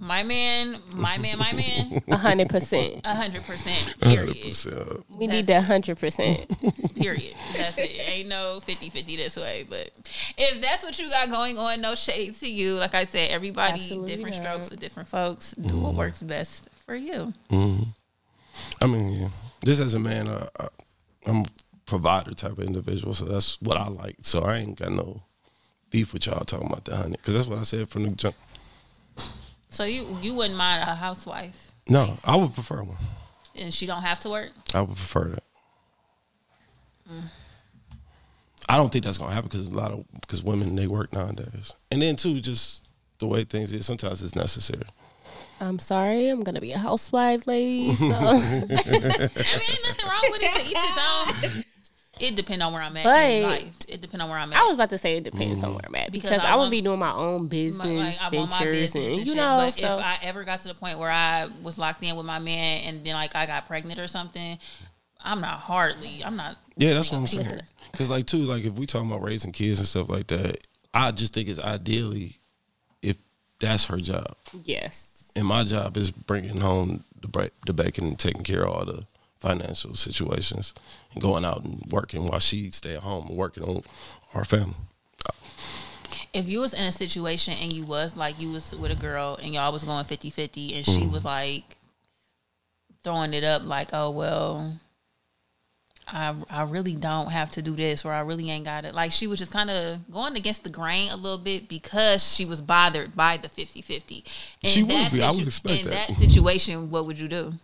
my 0.00 0.22
man, 0.22 0.76
my 0.92 1.18
man, 1.18 1.38
my 1.38 1.52
man, 1.52 2.02
A 2.08 2.16
hundred 2.16 2.48
percent. 2.48 3.02
A 3.04 3.14
hundred 3.14 3.44
percent. 3.44 3.94
Period. 4.00 4.36
100%. 4.36 5.04
We 5.10 5.26
need 5.26 5.46
that 5.46 5.64
hundred 5.64 5.98
percent. 5.98 6.48
Period. 6.96 7.34
That's 7.56 7.76
it. 7.78 8.08
Ain't 8.08 8.28
no 8.28 8.60
50-50 8.62 9.16
this 9.16 9.36
way. 9.36 9.66
But 9.68 9.90
if 10.38 10.60
that's 10.60 10.82
what 10.82 10.98
you 10.98 11.10
got 11.10 11.28
going 11.28 11.58
on, 11.58 11.80
no 11.80 11.94
shade 11.94 12.34
to 12.36 12.50
you. 12.50 12.76
Like 12.76 12.94
I 12.94 13.04
said, 13.04 13.30
everybody 13.30 13.74
Absolutely 13.80 14.16
different 14.16 14.36
not. 14.36 14.42
strokes 14.42 14.70
with 14.70 14.80
different 14.80 15.08
folks. 15.08 15.52
Do 15.52 15.76
what 15.78 15.94
works 15.94 16.22
best 16.22 16.70
for 16.86 16.94
you. 16.94 17.34
I 17.50 18.86
mean, 18.86 19.10
yeah. 19.12 19.28
Just 19.64 19.80
as 19.80 19.94
a 19.94 19.98
man, 19.98 20.28
uh, 20.28 20.48
I, 20.58 20.68
I'm 21.26 21.42
a 21.42 21.46
provider 21.84 22.32
type 22.32 22.52
of 22.52 22.60
individual, 22.60 23.12
so 23.12 23.26
that's 23.26 23.60
what 23.60 23.76
I 23.76 23.88
like. 23.88 24.16
So 24.22 24.42
I 24.42 24.56
ain't 24.56 24.78
got 24.78 24.92
no 24.92 25.22
beef 25.90 26.14
with 26.14 26.26
y'all 26.26 26.44
talking 26.44 26.68
about 26.68 26.84
the 26.86 26.96
honey, 26.96 27.16
because 27.16 27.34
that's 27.34 27.46
what 27.46 27.58
I 27.58 27.62
said 27.62 27.88
from 27.88 28.04
the 28.04 28.10
jump. 28.10 28.36
So 29.70 29.84
you 29.84 30.18
you 30.20 30.34
wouldn't 30.34 30.56
mind 30.56 30.82
a 30.82 30.94
housewife 30.94 31.72
No, 31.88 32.18
I 32.24 32.36
would 32.36 32.52
prefer 32.54 32.82
one. 32.82 32.98
and 33.56 33.72
she 33.72 33.86
don't 33.86 34.02
have 34.02 34.20
to 34.20 34.28
work? 34.30 34.50
I 34.74 34.80
would 34.82 34.96
prefer 34.96 35.28
that. 35.30 35.42
I 38.68 38.76
don't 38.76 38.92
think 38.92 39.04
that's 39.04 39.18
gonna 39.18 39.32
happen 39.32 39.48
because 39.48 39.66
a 39.68 39.74
lot 39.74 39.90
of 39.92 40.04
because 40.20 40.42
women 40.42 40.76
they 40.76 40.86
work 40.86 41.12
nowadays, 41.12 41.74
and 41.90 42.00
then 42.02 42.16
too 42.16 42.40
just 42.40 42.88
the 43.18 43.26
way 43.26 43.44
things 43.44 43.72
is. 43.72 43.84
Sometimes 43.86 44.22
it's 44.22 44.36
necessary. 44.36 44.84
I'm 45.60 45.78
sorry, 45.78 46.28
I'm 46.28 46.42
gonna 46.42 46.60
be 46.60 46.72
a 46.72 46.78
housewife, 46.78 47.46
ladies. 47.46 47.98
So. 47.98 48.06
I 48.12 48.32
mean, 48.32 48.60
ain't 48.60 48.68
nothing 48.68 50.06
wrong 50.06 50.28
with 50.30 50.42
it. 50.42 50.54
To 50.54 50.66
each 50.66 50.78
his 50.78 51.54
own. 51.56 51.64
It 52.20 52.36
depend 52.36 52.62
on 52.62 52.72
where 52.72 52.82
I'm 52.82 52.96
at 52.96 53.06
in 53.06 53.42
life. 53.42 53.78
It 53.88 54.00
depend 54.00 54.22
on 54.22 54.28
where 54.28 54.38
I'm 54.38 54.52
at. 54.52 54.58
I 54.60 54.64
was 54.64 54.74
about 54.74 54.90
to 54.90 54.98
say 54.98 55.16
it 55.16 55.24
depends 55.24 55.64
on 55.64 55.72
where 55.72 55.80
I'm 55.86 55.94
at 55.94 56.12
Because 56.12 56.30
because, 56.30 56.44
I 56.44 56.50
I, 56.52 56.56
want- 56.56 56.66
would 56.66 56.70
be 56.70 56.80
doing 56.82 56.98
my 56.98 57.12
own 57.12 57.42
My- 57.44 57.48
business 57.48 58.20
like, 58.22 58.32
I 58.34 58.36
want 58.36 58.50
my 58.50 58.58
ventures 58.58 58.76
business 58.92 58.94
and 59.04 59.12
and 59.12 59.20
you 59.20 59.32
shit, 59.32 59.36
know. 59.36 59.56
but 59.58 59.74
so 59.76 59.98
if 59.98 60.04
I 60.04 60.18
ever 60.22 60.44
got 60.44 60.60
to 60.60 60.68
the 60.68 60.74
point 60.74 60.98
where 60.98 61.10
I 61.10 61.48
was 61.62 61.78
locked 61.78 62.02
in 62.02 62.14
with 62.16 62.26
my 62.26 62.38
man 62.38 62.82
and 62.84 63.04
then 63.04 63.14
like 63.14 63.34
I 63.34 63.46
got 63.46 63.66
pregnant 63.66 63.98
or 63.98 64.06
something, 64.06 64.58
I'm 65.22 65.40
not 65.40 65.60
hardly. 65.60 66.22
I'm 66.24 66.36
not. 66.36 66.56
Yeah, 66.76 66.94
that's 66.94 67.10
what 67.10 67.18
I'm 67.18 67.26
saying. 67.26 67.46
with. 67.50 67.62
Because 67.92 68.10
like 68.10 68.26
too, 68.26 68.38
like 68.44 68.64
if 68.64 68.74
we 68.74 68.86
talking 68.86 69.08
about 69.10 69.22
raising 69.22 69.52
kids 69.52 69.78
and 69.78 69.88
stuff 69.88 70.08
like 70.08 70.26
that, 70.28 70.58
I 70.94 71.10
just 71.12 71.32
think 71.34 71.48
it's 71.48 71.58
ideally 71.60 72.38
if 73.02 73.16
that's 73.58 73.86
her 73.86 73.98
job, 73.98 74.36
yes, 74.64 75.30
and 75.34 75.46
my 75.46 75.64
job 75.64 75.96
is 75.96 76.10
bringing 76.10 76.60
home 76.60 77.04
the 77.20 77.28
break, 77.28 77.50
the 77.66 77.72
bacon 77.72 78.06
and 78.06 78.18
taking 78.18 78.42
care 78.42 78.64
of 78.66 78.72
all 78.74 78.84
the 78.84 79.06
financial 79.40 79.94
situations 79.94 80.74
and 81.12 81.22
going 81.22 81.44
out 81.44 81.64
and 81.64 81.82
working 81.90 82.26
while 82.26 82.38
she 82.38 82.70
stay 82.70 82.94
at 82.94 83.02
home 83.02 83.26
and 83.28 83.36
working 83.36 83.64
on 83.64 83.82
our 84.34 84.44
family. 84.44 84.76
If 86.32 86.48
you 86.48 86.60
was 86.60 86.74
in 86.74 86.84
a 86.84 86.92
situation 86.92 87.54
and 87.54 87.72
you 87.72 87.84
was 87.84 88.16
like 88.16 88.38
you 88.38 88.52
was 88.52 88.72
with 88.72 88.92
a 88.92 88.96
girl 88.96 89.38
and 89.42 89.52
y'all 89.52 89.72
was 89.72 89.82
going 89.82 90.04
50-50 90.04 90.76
and 90.76 90.84
she 90.84 91.00
mm-hmm. 91.00 91.12
was 91.12 91.24
like 91.24 91.76
throwing 93.02 93.34
it 93.34 93.42
up 93.42 93.64
like, 93.64 93.88
oh 93.92 94.10
well, 94.10 94.78
I 96.06 96.34
I 96.48 96.62
really 96.62 96.94
don't 96.94 97.30
have 97.32 97.50
to 97.52 97.62
do 97.62 97.74
this 97.74 98.04
or 98.04 98.12
I 98.12 98.20
really 98.20 98.50
ain't 98.50 98.64
got 98.64 98.84
it. 98.84 98.94
Like 98.94 99.10
she 99.10 99.26
was 99.26 99.38
just 99.38 99.52
kind 99.52 99.70
of 99.70 100.08
going 100.10 100.36
against 100.36 100.62
the 100.62 100.70
grain 100.70 101.10
a 101.10 101.16
little 101.16 101.38
bit 101.38 101.68
because 101.68 102.34
she 102.34 102.44
was 102.44 102.60
bothered 102.60 103.16
by 103.16 103.36
the 103.36 103.48
50-50. 103.48 104.22
In 104.62 104.70
She 104.70 104.82
would 104.82 105.10
be. 105.10 105.22
I 105.22 105.28
would 105.28 105.36
situ- 105.36 105.46
expect 105.46 105.80
in 105.80 105.86
that. 105.86 106.08
that 106.08 106.16
situation, 106.16 106.90
what 106.90 107.06
would 107.06 107.18
you 107.18 107.26
do? 107.26 107.54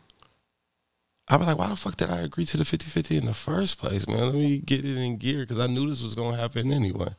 I 1.29 1.37
was 1.37 1.47
like, 1.47 1.59
why 1.59 1.69
the 1.69 1.77
fuck 1.77 1.97
did 1.97 2.09
I 2.11 2.19
agree 2.19 2.45
to 2.47 2.57
the 2.57 2.63
50-50 2.65 3.19
in 3.19 3.27
the 3.27 3.35
first 3.35 3.79
place, 3.79 4.07
man? 4.07 4.21
Let 4.27 4.35
me 4.35 4.59
get 4.59 4.85
it 4.85 4.97
in 4.97 5.17
gear 5.17 5.41
because 5.41 5.59
I 5.59 5.67
knew 5.67 5.89
this 5.89 6.03
was 6.03 6.15
gonna 6.15 6.37
happen 6.37 6.73
anyway. 6.73 7.15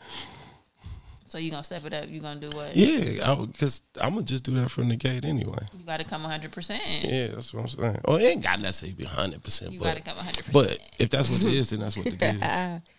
So 1.28 1.38
you 1.38 1.52
gonna 1.52 1.64
step 1.66 1.84
it 1.84 1.94
up? 1.94 2.08
You 2.08 2.22
gonna 2.22 2.40
do 2.40 2.56
what? 2.56 2.74
Yeah, 2.74 3.36
because 3.52 3.82
I'm 4.00 4.14
gonna 4.14 4.26
just 4.26 4.46
do 4.46 4.54
that 4.62 4.72
from 4.72 4.88
the 4.88 4.96
gate 4.96 5.26
anyway. 5.26 5.60
You 5.78 5.84
gotta 5.86 6.06
come 6.06 6.22
100. 6.24 6.54
percent 6.54 6.82
Yeah, 7.04 7.28
that's 7.36 7.54
what 7.54 7.64
I'm 7.64 7.68
saying. 7.68 8.02
Oh, 8.06 8.16
it 8.16 8.24
ain't 8.24 8.44
got 8.44 8.62
necessarily 8.62 8.96
be 8.96 9.04
100, 9.04 9.44
percent 9.44 9.74
You 9.74 9.80
but 9.80 9.86
gotta 9.86 10.02
come 10.02 10.16
100. 10.16 10.46
percent 10.46 10.54
but 10.54 10.80
if 11.00 11.10
that's 11.10 11.30
what 11.30 11.42
it 11.42 11.54
is, 11.54 11.70
then 11.72 11.82
that's 11.82 11.98
what 11.98 12.08
it 12.08 12.22
is. 12.22 12.82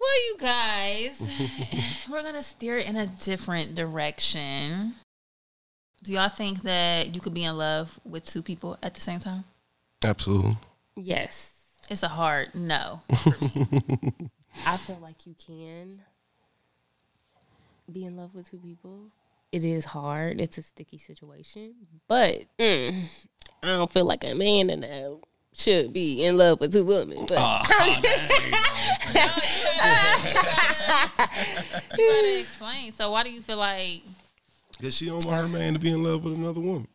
Well, 0.00 0.26
you 0.26 0.36
guys, 0.40 1.30
we're 2.10 2.22
gonna 2.24 2.42
steer 2.42 2.76
in 2.78 2.96
a 2.96 3.06
different 3.06 3.76
direction. 3.76 4.94
Do 6.02 6.12
y'all 6.12 6.28
think 6.28 6.62
that 6.62 7.14
you 7.14 7.20
could 7.20 7.34
be 7.34 7.44
in 7.44 7.56
love 7.56 8.00
with 8.04 8.26
two 8.26 8.42
people 8.42 8.76
at 8.82 8.94
the 8.94 9.00
same 9.00 9.20
time? 9.20 9.44
Absolutely. 10.04 10.56
Yes. 10.96 11.54
It's 11.88 12.02
a 12.02 12.08
hard 12.08 12.54
no. 12.54 13.02
I 14.66 14.76
feel 14.78 14.98
like 15.00 15.26
you 15.26 15.34
can 15.46 16.00
be 17.92 18.04
in 18.04 18.16
love 18.16 18.34
with 18.34 18.50
two 18.50 18.58
people. 18.58 19.12
It 19.52 19.64
is 19.64 19.84
hard. 19.84 20.40
It's 20.40 20.58
a 20.58 20.62
sticky 20.62 20.98
situation, 20.98 21.74
but 22.08 22.46
mm, 22.58 23.04
I 23.62 23.66
don't 23.66 23.90
feel 23.90 24.06
like 24.06 24.24
a 24.24 24.34
man 24.34 24.70
in 24.70 24.80
that 24.80 25.20
should 25.52 25.92
be 25.92 26.24
in 26.24 26.38
love 26.38 26.60
with 26.60 26.72
two 26.72 26.84
women. 26.84 27.26
But 27.28 27.38
You 31.98 32.08
gotta 32.08 32.40
explain. 32.40 32.92
So 32.92 33.10
why 33.10 33.22
do 33.24 33.30
you 33.30 33.42
feel 33.42 33.58
like? 33.58 34.02
Because 34.82 34.96
she 34.96 35.06
don't 35.06 35.24
want 35.24 35.40
her 35.40 35.46
man 35.46 35.74
to 35.74 35.78
be 35.78 35.92
in 35.92 36.02
love 36.02 36.24
with 36.24 36.34
another 36.34 36.60
woman. 36.60 36.88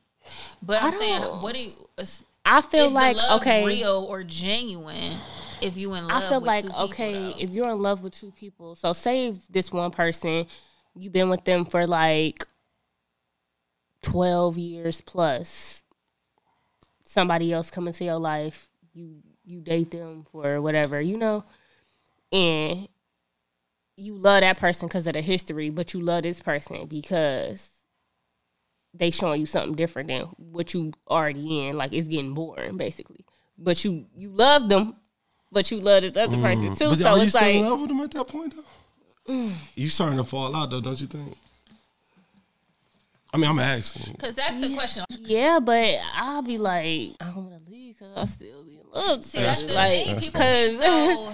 But 0.62 0.84
I'm 0.84 0.92
saying, 0.92 1.22
what 1.22 1.56
do 1.56 1.62
you? 1.62 1.72
I 2.44 2.60
feel 2.60 2.90
like 2.90 3.16
okay. 3.40 3.66
real 3.66 4.06
or 4.10 4.26
genuine? 4.26 5.14
If 5.62 5.78
you 5.78 5.94
in 5.94 6.06
love, 6.06 6.22
I 6.22 6.28
feel 6.28 6.42
like 6.42 6.64
two 6.64 6.68
people, 6.68 6.84
okay, 6.84 7.34
if 7.40 7.52
you're 7.52 7.70
in 7.70 7.82
love 7.82 8.04
with 8.04 8.14
two 8.14 8.34
people, 8.38 8.76
so 8.76 8.92
say 8.92 9.28
if 9.30 9.48
this 9.48 9.72
one 9.72 9.92
person, 9.92 10.46
you've 10.98 11.14
been 11.14 11.30
with 11.30 11.46
them 11.46 11.64
for 11.64 11.88
like 11.88 12.46
twelve 14.02 14.58
years 14.58 15.00
plus. 15.00 15.82
Somebody 17.06 17.54
else 17.54 17.72
come 17.72 17.88
into 17.88 18.04
your 18.04 18.20
life, 18.20 18.68
you 18.94 19.24
you 19.46 19.62
date 19.62 19.92
them 19.92 20.26
for 20.30 20.60
whatever, 20.60 21.00
you 21.00 21.18
know, 21.18 21.46
and 22.34 22.90
you 23.96 24.16
love 24.16 24.42
that 24.42 24.60
person 24.60 24.90
because 24.90 25.08
of 25.08 25.14
the 25.14 25.22
history, 25.22 25.70
but 25.70 25.94
you 25.94 26.02
love 26.02 26.24
this 26.24 26.42
person 26.42 26.86
because 26.88 27.77
they 28.98 29.12
showing 29.12 29.40
you 29.40 29.46
something 29.46 29.76
different 29.76 30.10
than 30.10 30.24
what 30.38 30.74
you 30.74 30.94
already 31.08 31.68
in. 31.68 31.78
Like 31.78 31.94
it's 31.94 32.08
getting 32.08 32.34
boring, 32.34 32.78
basically. 32.78 33.26
But 33.58 33.84
you 33.84 34.06
you 34.16 34.30
love 34.30 34.70
them, 34.70 34.96
but 35.52 35.70
you 35.72 35.80
love 35.80 36.04
this 36.04 36.18
other 36.18 36.38
person 36.38 36.70
mm. 36.70 36.78
too. 36.78 36.90
But 36.90 36.98
So 36.98 37.10
are 37.10 37.18
you 37.18 37.24
it's 37.24 37.36
still 37.36 37.48
in 37.48 37.62
love 37.64 37.82
with 37.82 37.92
him 37.92 38.02
at 38.02 38.12
that 38.12 38.28
point 38.28 38.54
though? 38.56 39.34
Mm. 39.34 39.54
You 39.76 39.90
starting 39.90 40.18
to 40.18 40.24
fall 40.24 40.56
out 40.56 40.70
though, 40.70 40.82
don't 40.82 41.00
you 41.00 41.08
think? 41.08 41.36
I 43.34 43.38
mean, 43.38 43.50
I'm 43.50 43.60
asking. 43.60 44.14
Because 44.14 44.36
that's 44.36 44.56
the 44.56 44.74
question. 44.74 45.04
yeah, 45.20 45.60
but 45.60 46.00
I'll 46.16 46.42
be 46.42 46.58
like 46.58 47.14
I 47.20 47.26
don't 47.26 47.52
want 47.52 47.66
to 47.66 47.72
leave 47.72 48.00
because 48.00 48.16
I 48.16 48.26
still 48.26 48.64
be 48.64 48.80
in 48.80 48.86
love. 48.92 49.24
See, 49.24 49.40
that's 49.40 49.64
the 49.64 49.74
like 49.74 50.06
thing. 50.06 50.20
Because 50.20 50.78
so, 50.80 51.34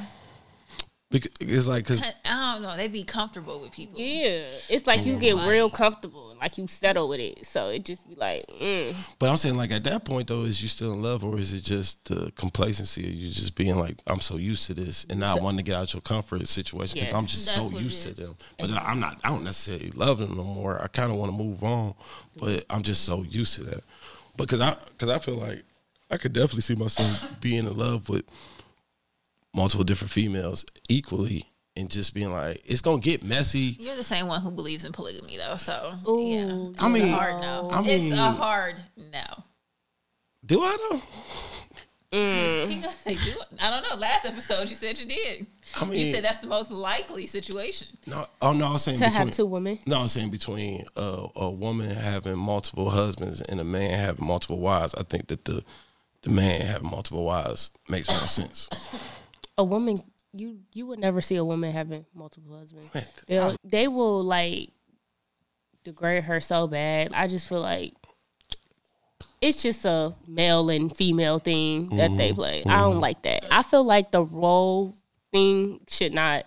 Because 1.13 1.31
it's 1.39 1.67
like 1.67 1.87
because 1.87 2.03
I 2.25 2.53
don't 2.53 2.63
know. 2.63 2.75
They 2.75 2.89
be 2.89 3.03
comfortable 3.03 3.59
with 3.59 3.71
people. 3.71 4.01
yeah, 4.01 4.47
it's 4.67 4.85
like 4.85 5.05
you 5.05 5.15
get 5.17 5.35
real 5.37 5.69
comfortable 5.69 6.33
like 6.43 6.57
you 6.57 6.67
settle 6.67 7.07
with 7.07 7.21
it. 7.21 7.45
So 7.45 7.69
it 7.69 7.85
just 7.85 8.07
be 8.07 8.15
like. 8.15 8.41
Mm. 8.47 8.93
But 9.17 9.29
I'm 9.29 9.37
saying, 9.37 9.55
like, 9.55 9.71
at 9.71 9.85
that 9.85 10.03
point, 10.03 10.27
though, 10.27 10.43
is 10.43 10.61
you 10.61 10.67
still 10.67 10.91
in 10.91 11.01
love, 11.01 11.23
or 11.23 11.39
is 11.39 11.53
it 11.53 11.63
just 11.63 12.03
the 12.05 12.31
complacency 12.35 13.07
of 13.07 13.13
you 13.13 13.31
just 13.31 13.55
being 13.55 13.77
like, 13.77 13.95
I'm 14.07 14.19
so 14.19 14.35
used 14.35 14.67
to 14.67 14.73
this, 14.73 15.05
and 15.09 15.21
not 15.21 15.41
wanting 15.41 15.59
to 15.59 15.63
get 15.63 15.75
out 15.75 15.93
your 15.93 16.01
comfort 16.01 16.45
situation 16.47 16.95
because 16.95 17.11
Yes. 17.11 17.19
I'm 17.19 17.27
just 17.27 17.45
so 17.45 17.69
used 17.79 18.03
to 18.03 18.13
them. 18.13 18.35
But 18.59 18.71
I'm 18.71 18.99
not. 18.99 19.19
I 19.23 19.29
don't 19.29 19.45
necessarily 19.45 19.91
love 19.91 20.19
them 20.19 20.35
no 20.35 20.43
more. 20.43 20.81
I 20.81 20.87
kind 20.87 21.11
of 21.11 21.17
want 21.17 21.31
to 21.31 21.37
move 21.37 21.63
on, 21.63 21.93
but 22.37 22.65
I'm 22.69 22.81
just 22.81 23.05
so 23.05 23.23
used 23.23 23.55
to 23.55 23.63
that. 23.63 23.83
Because 24.35 24.59
I, 24.59 24.75
because 24.89 25.09
I 25.09 25.19
feel 25.19 25.35
like 25.35 25.63
I 26.11 26.17
could 26.17 26.33
definitely 26.33 26.61
see 26.61 26.75
myself 26.75 27.25
being 27.39 27.65
in 27.65 27.77
love 27.77 28.09
with 28.09 28.25
multiple 29.53 29.83
different 29.83 30.11
females 30.11 30.65
equally, 30.89 31.45
and 31.75 31.89
just 31.89 32.13
being 32.13 32.31
like, 32.31 32.61
it's 32.65 32.81
gonna 32.81 32.99
get 33.01 33.23
messy. 33.23 33.77
You're 33.79 33.95
the 33.95 34.03
same 34.03 34.27
one 34.27 34.41
who 34.41 34.51
believes 34.51 34.83
in 34.83 34.91
polygamy, 34.91 35.37
though. 35.37 35.57
So 35.57 35.93
Ooh, 36.07 36.21
yeah, 36.21 36.67
I 36.79 36.89
mean, 36.89 37.03
it's 37.03 37.13
a 37.13 37.15
hard 37.15 37.41
no. 37.41 37.69
I 37.71 37.81
mean- 37.81 38.11
it's 38.11 38.15
a 38.15 38.31
hard 38.31 38.81
no. 38.97 39.43
Do 40.45 40.61
I 40.61 40.77
know? 40.91 41.01
You 42.13 42.19
I 43.59 43.69
don't 43.71 43.89
know. 43.89 43.95
Last 43.97 44.25
episode, 44.25 44.69
you 44.69 44.75
said 44.75 44.99
you 44.99 45.07
did. 45.07 45.47
I 45.75 45.85
mean, 45.85 45.99
You 45.99 46.11
said 46.13 46.23
that's 46.23 46.37
the 46.39 46.47
most 46.47 46.69
likely 46.69 47.25
situation. 47.25 47.87
no. 48.05 48.25
Oh 48.39 48.53
no, 48.53 48.67
I 48.67 48.71
was 48.73 48.83
saying 48.83 48.99
to 48.99 49.05
between, 49.05 49.17
have 49.19 49.31
two 49.31 49.47
women. 49.47 49.79
No, 49.87 49.99
I'm 49.99 50.07
saying 50.07 50.29
between 50.29 50.85
uh, 50.95 51.27
a 51.35 51.49
woman 51.49 51.89
having 51.89 52.37
multiple 52.37 52.91
husbands 52.91 53.41
and 53.41 53.59
a 53.59 53.63
man 53.63 53.97
having 53.97 54.27
multiple 54.27 54.59
wives, 54.59 54.93
I 54.93 55.01
think 55.03 55.27
that 55.29 55.45
the 55.45 55.63
the 56.21 56.29
man 56.29 56.61
having 56.61 56.89
multiple 56.89 57.23
wives 57.25 57.71
makes 57.89 58.09
more 58.09 58.27
sense. 58.27 58.69
a 59.57 59.63
woman 59.63 59.97
you 60.31 60.59
you 60.73 60.85
would 60.87 60.99
never 60.99 61.21
see 61.21 61.35
a 61.35 61.45
woman 61.45 61.71
having 61.71 62.05
multiple 62.13 62.57
husbands. 62.57 62.89
They'll, 63.27 63.55
they 63.63 63.87
will 63.87 64.23
like 64.23 64.69
degrade 65.83 66.23
her 66.23 66.41
so 66.41 66.67
bad. 66.67 67.13
I 67.13 67.27
just 67.27 67.47
feel 67.47 67.61
like 67.61 67.93
it's 69.41 69.61
just 69.61 69.85
a 69.85 70.13
male 70.27 70.69
and 70.69 70.95
female 70.95 71.39
thing 71.39 71.89
that 71.97 72.15
they 72.15 72.33
play. 72.33 72.63
I 72.65 72.79
don't 72.79 73.01
like 73.01 73.21
that. 73.23 73.45
I 73.51 73.61
feel 73.61 73.83
like 73.83 74.11
the 74.11 74.23
role 74.23 74.97
thing 75.31 75.81
should 75.87 76.13
not 76.13 76.45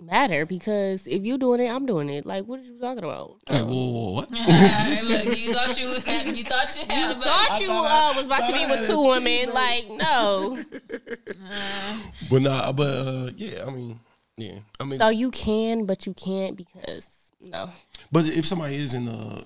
matter 0.00 0.44
because 0.46 1.06
if 1.06 1.24
you're 1.24 1.38
doing 1.38 1.60
it, 1.60 1.68
I'm 1.68 1.86
doing 1.86 2.08
it. 2.10 2.26
Like, 2.26 2.44
what 2.44 2.60
are 2.60 2.62
you 2.62 2.78
talking 2.78 3.04
about? 3.04 3.36
Like, 3.48 3.62
whoa, 3.62 3.66
whoa, 3.66 3.90
whoa, 3.90 4.10
what? 4.12 4.30
Hey, 4.34 5.02
look, 5.02 5.38
you 5.38 5.52
thought 5.54 5.78
you 5.80 5.88
was 5.88 6.06
you 6.06 6.44
thought 6.44 6.76
you 6.76 6.84
had 6.88 7.16
a 7.16 7.20
Thought 7.20 7.60
you 7.60 7.70
uh, 7.70 8.12
was 8.16 8.26
about 8.26 8.46
to 8.46 8.52
be 8.52 8.66
with 8.66 8.86
two 8.86 9.00
women? 9.02 9.52
Like, 9.54 9.88
no. 9.90 10.62
but 12.30 12.42
nah, 12.42 12.72
but 12.72 12.82
uh, 12.82 13.30
yeah, 13.36 13.64
I 13.66 13.70
mean, 13.70 14.00
yeah, 14.36 14.58
I 14.78 14.84
mean, 14.84 14.98
So 14.98 15.08
you 15.08 15.30
can, 15.30 15.86
but 15.86 16.06
you 16.06 16.14
can't 16.14 16.56
because 16.56 17.32
no. 17.40 17.70
but 18.12 18.26
if 18.26 18.44
somebody 18.46 18.76
is 18.76 18.94
in 18.94 19.08
a 19.08 19.44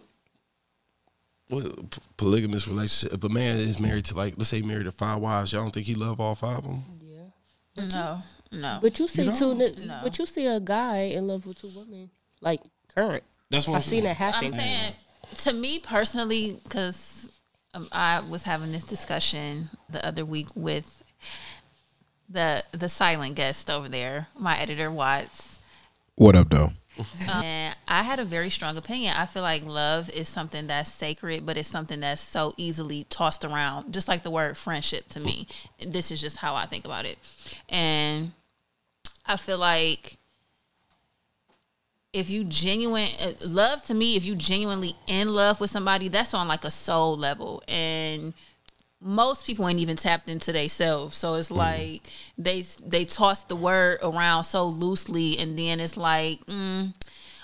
what, 1.48 1.90
p- 1.90 2.00
polygamous 2.16 2.66
relationship, 2.68 3.16
if 3.16 3.24
a 3.24 3.28
man 3.28 3.58
is 3.58 3.78
married 3.80 4.04
to 4.06 4.16
like, 4.16 4.34
let's 4.36 4.48
say 4.48 4.62
married 4.62 4.84
to 4.84 4.92
five 4.92 5.18
wives, 5.20 5.52
y'all 5.52 5.62
don't 5.62 5.72
think 5.72 5.86
he 5.86 5.94
love 5.94 6.20
all 6.20 6.34
five 6.34 6.58
of 6.58 6.64
them? 6.64 6.82
Yeah. 7.00 7.84
no, 7.92 8.22
no. 8.52 8.78
But 8.82 8.98
you 8.98 9.08
see 9.08 9.26
know? 9.26 9.34
two, 9.34 9.54
No. 9.54 10.00
but 10.02 10.18
you 10.18 10.26
see 10.26 10.46
a 10.46 10.60
guy 10.60 10.98
in 11.02 11.26
love 11.26 11.46
with 11.46 11.60
two 11.60 11.68
women, 11.74 12.10
like 12.40 12.60
current. 12.94 13.22
That's 13.50 13.66
what 13.66 13.74
I'm 13.74 13.78
I've 13.78 13.84
seen 13.84 13.90
saying. 13.90 14.04
that 14.04 14.16
happen. 14.16 14.44
I'm 14.46 14.50
saying 14.50 14.94
to 15.38 15.52
me 15.52 15.78
personally, 15.78 16.60
because 16.64 17.28
um, 17.74 17.88
I 17.92 18.20
was 18.20 18.42
having 18.44 18.72
this 18.72 18.84
discussion 18.84 19.70
the 19.88 20.04
other 20.06 20.24
week 20.24 20.48
with 20.54 21.02
the 22.28 22.64
the 22.72 22.88
silent 22.88 23.34
guest 23.36 23.70
over 23.70 23.88
there, 23.88 24.28
my 24.38 24.58
editor 24.58 24.90
Watts, 24.90 25.58
What 26.16 26.36
up, 26.36 26.50
though? 26.50 26.72
and 27.32 27.74
I 27.88 28.02
had 28.02 28.18
a 28.20 28.24
very 28.24 28.50
strong 28.50 28.76
opinion. 28.76 29.14
I 29.16 29.24
feel 29.24 29.42
like 29.42 29.64
love 29.64 30.10
is 30.10 30.28
something 30.28 30.66
that's 30.66 30.92
sacred, 30.92 31.46
but 31.46 31.56
it's 31.56 31.68
something 31.68 32.00
that's 32.00 32.20
so 32.20 32.52
easily 32.58 33.04
tossed 33.08 33.44
around, 33.44 33.94
just 33.94 34.06
like 34.06 34.22
the 34.22 34.30
word 34.30 34.56
friendship 34.58 35.08
to 35.10 35.20
me. 35.20 35.46
This 35.84 36.10
is 36.10 36.20
just 36.20 36.36
how 36.38 36.54
I 36.54 36.66
think 36.66 36.84
about 36.84 37.04
it, 37.06 37.18
and 37.68 38.32
I 39.30 39.36
feel 39.36 39.58
like 39.58 40.18
if 42.12 42.28
you 42.30 42.44
genuine 42.44 43.08
uh, 43.22 43.32
love 43.46 43.84
to 43.84 43.94
me 43.94 44.16
if 44.16 44.24
you 44.24 44.34
genuinely 44.34 44.94
in 45.06 45.28
love 45.28 45.60
with 45.60 45.70
somebody 45.70 46.08
that's 46.08 46.34
on 46.34 46.48
like 46.48 46.64
a 46.64 46.70
soul 46.70 47.16
level. 47.16 47.62
And 47.68 48.34
most 49.00 49.46
people 49.46 49.68
ain't 49.68 49.78
even 49.78 49.96
tapped 49.96 50.28
into 50.28 50.52
themselves 50.52 51.16
so 51.16 51.34
it's 51.34 51.50
like 51.50 52.02
they 52.36 52.62
they 52.84 53.04
toss 53.04 53.44
the 53.44 53.56
word 53.56 53.98
around 54.02 54.44
so 54.44 54.66
loosely 54.66 55.38
and 55.38 55.58
then 55.58 55.80
it's 55.80 55.96
like 55.96 56.44
mm, 56.46 56.92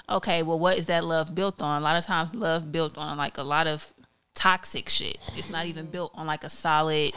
okay 0.06 0.42
well 0.42 0.58
what 0.58 0.76
is 0.76 0.86
that 0.86 1.04
love 1.04 1.36
built 1.36 1.62
on? 1.62 1.80
A 1.80 1.84
lot 1.84 1.94
of 1.94 2.04
times 2.04 2.34
love 2.34 2.72
built 2.72 2.98
on 2.98 3.16
like 3.16 3.38
a 3.38 3.44
lot 3.44 3.68
of 3.68 3.92
toxic 4.34 4.88
shit. 4.88 5.18
It's 5.36 5.48
not 5.48 5.66
even 5.66 5.86
built 5.86 6.10
on 6.16 6.26
like 6.26 6.42
a 6.42 6.50
solid 6.50 7.12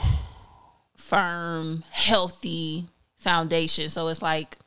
firm 0.95 1.83
healthy 1.91 2.85
foundation 3.19 3.89
so 3.89 4.07
it's 4.07 4.21
like 4.21 4.57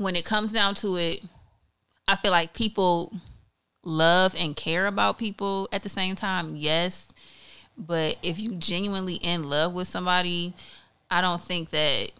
when 0.00 0.16
it 0.16 0.24
comes 0.24 0.50
down 0.50 0.74
to 0.74 0.96
it, 0.96 1.22
I 2.08 2.16
feel 2.16 2.30
like 2.30 2.54
people 2.54 3.12
love 3.84 4.34
and 4.38 4.56
care 4.56 4.86
about 4.86 5.18
people 5.18 5.68
at 5.72 5.82
the 5.82 5.90
same 5.90 6.16
time, 6.16 6.56
yes. 6.56 7.12
But 7.76 8.16
if 8.22 8.40
you 8.40 8.52
genuinely 8.52 9.16
in 9.16 9.50
love 9.50 9.74
with 9.74 9.88
somebody, 9.88 10.54
I 11.10 11.20
don't 11.20 11.40
think 11.40 11.68
that 11.70 12.12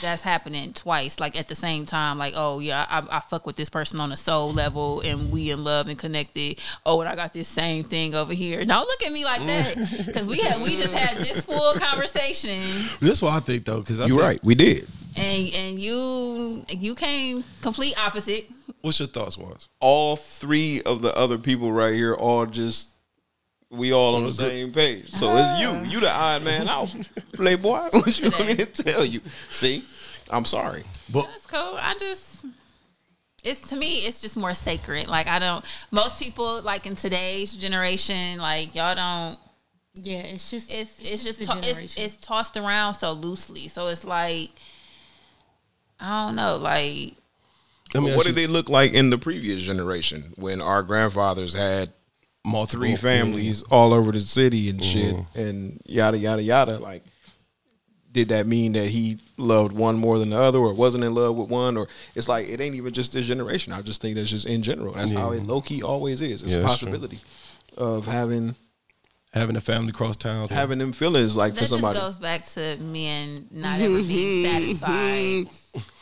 that's 0.00 0.22
happening 0.22 0.72
twice, 0.72 1.20
like 1.20 1.38
at 1.38 1.48
the 1.48 1.54
same 1.54 1.86
time. 1.86 2.18
Like, 2.18 2.34
oh 2.36 2.58
yeah, 2.60 2.86
I, 2.88 3.16
I 3.16 3.20
fuck 3.20 3.46
with 3.46 3.56
this 3.56 3.68
person 3.68 4.00
on 4.00 4.12
a 4.12 4.16
soul 4.16 4.52
level, 4.52 5.00
and 5.00 5.30
we 5.30 5.50
in 5.50 5.64
love 5.64 5.88
and 5.88 5.98
connected. 5.98 6.60
Oh, 6.86 7.00
and 7.00 7.08
I 7.08 7.16
got 7.16 7.32
this 7.32 7.48
same 7.48 7.84
thing 7.84 8.14
over 8.14 8.32
here. 8.32 8.64
Don't 8.64 8.86
look 8.86 9.02
at 9.02 9.12
me 9.12 9.24
like 9.24 9.44
that, 9.46 9.76
mm. 9.76 10.06
because 10.06 10.26
we 10.26 10.38
had 10.38 10.62
we 10.62 10.76
just 10.76 10.94
had 10.94 11.18
this 11.18 11.44
full 11.44 11.74
conversation. 11.74 12.58
That's 13.00 13.22
what 13.22 13.32
I 13.32 13.40
think 13.40 13.64
though, 13.64 13.80
because 13.80 14.06
You're 14.06 14.20
right. 14.20 14.42
We 14.44 14.54
did. 14.54 14.86
and 15.16 15.54
and 15.54 15.80
you 15.80 16.64
you 16.68 16.94
came 16.94 17.44
complete 17.62 17.98
opposite. 17.98 18.48
What's 18.82 18.98
your 18.98 19.08
thoughts, 19.08 19.36
was? 19.36 19.68
all 19.80 20.16
three 20.16 20.82
of 20.82 21.02
the 21.02 21.14
other 21.16 21.38
people 21.38 21.72
right 21.72 21.94
here 21.94 22.14
all 22.14 22.46
just 22.46 22.90
we 23.70 23.92
all 23.92 24.16
on 24.16 24.24
the 24.24 24.32
same 24.32 24.72
page. 24.72 25.10
So 25.10 25.36
it's 25.36 25.60
you. 25.60 25.68
Ah. 25.68 25.82
You 25.82 26.00
the 26.00 26.10
odd 26.10 26.42
man 26.42 26.68
out. 26.68 26.94
Playboy. 27.32 27.88
What 27.92 28.20
you 28.20 28.30
want 28.30 28.46
me 28.46 28.56
to 28.56 28.66
tell 28.66 29.04
you? 29.04 29.20
See? 29.50 29.84
I'm 30.28 30.44
sorry. 30.44 30.84
But 31.08 31.26
That's 31.26 31.46
cool. 31.46 31.76
I 31.80 31.94
just 31.98 32.44
it's 33.42 33.60
to 33.70 33.76
me 33.76 34.06
it's 34.06 34.20
just 34.20 34.36
more 34.36 34.54
sacred. 34.54 35.08
Like 35.08 35.28
I 35.28 35.38
don't 35.38 35.64
most 35.90 36.20
people 36.20 36.60
like 36.62 36.86
in 36.86 36.94
today's 36.94 37.52
generation 37.54 38.38
like 38.38 38.74
y'all 38.74 38.94
don't 38.94 39.38
Yeah, 39.94 40.20
it's 40.20 40.50
just 40.50 40.70
it's 40.70 41.00
it's, 41.00 41.24
just 41.24 41.38
the 41.38 41.46
to- 41.46 41.68
it's, 41.68 41.96
it's 41.96 42.16
tossed 42.16 42.56
around 42.56 42.94
so 42.94 43.12
loosely. 43.12 43.68
So 43.68 43.86
it's 43.86 44.04
like 44.04 44.50
I 45.98 46.26
don't 46.26 46.36
know, 46.36 46.56
like 46.56 47.14
I 47.94 47.98
mean, 47.98 48.14
what 48.14 48.24
did 48.24 48.36
you, 48.38 48.46
they 48.46 48.52
look 48.52 48.68
like 48.68 48.92
in 48.92 49.10
the 49.10 49.18
previous 49.18 49.62
generation 49.62 50.32
when 50.36 50.60
our 50.60 50.82
grandfathers 50.82 51.54
had 51.54 51.92
multiple 52.44 52.80
three 52.80 52.96
families 52.96 53.62
mm-hmm. 53.62 53.74
all 53.74 53.92
over 53.92 54.12
the 54.12 54.20
city 54.20 54.70
and 54.70 54.80
mm-hmm. 54.80 54.90
shit 54.90 55.44
and 55.44 55.80
yada 55.86 56.18
yada 56.18 56.42
yada. 56.42 56.78
Like 56.78 57.04
did 58.12 58.30
that 58.30 58.46
mean 58.46 58.72
that 58.72 58.86
he 58.86 59.18
loved 59.36 59.72
one 59.72 59.96
more 59.96 60.18
than 60.18 60.30
the 60.30 60.38
other 60.38 60.58
or 60.58 60.74
wasn't 60.74 61.04
in 61.04 61.14
love 61.14 61.36
with 61.36 61.48
one? 61.48 61.76
Or 61.76 61.88
it's 62.14 62.28
like 62.28 62.48
it 62.48 62.60
ain't 62.60 62.74
even 62.74 62.92
just 62.92 63.12
this 63.12 63.26
generation. 63.26 63.72
I 63.72 63.82
just 63.82 64.00
think 64.00 64.16
that's 64.16 64.30
just 64.30 64.46
in 64.46 64.62
general. 64.62 64.94
That's 64.94 65.12
how 65.12 65.32
it 65.32 65.44
low-key 65.44 65.82
always 65.82 66.20
is. 66.20 66.42
It's 66.42 66.54
Yeah, 66.54 66.60
a 66.60 66.64
possibility 66.64 67.18
of 67.76 68.06
having 68.06 68.56
having 69.32 69.54
a 69.54 69.60
family 69.60 69.92
cross 69.92 70.16
town. 70.16 70.48
having 70.48 70.78
them 70.78 70.92
feelings 70.92 71.36
like 71.36 71.54
that 71.54 71.60
for 71.60 71.66
somebody. 71.66 71.98
just 71.98 72.06
goes 72.06 72.18
back 72.18 72.44
to 72.44 72.76
men 72.82 73.46
not 73.52 73.80
ever 73.80 74.02
being 74.02 74.44
satisfied 74.50 75.48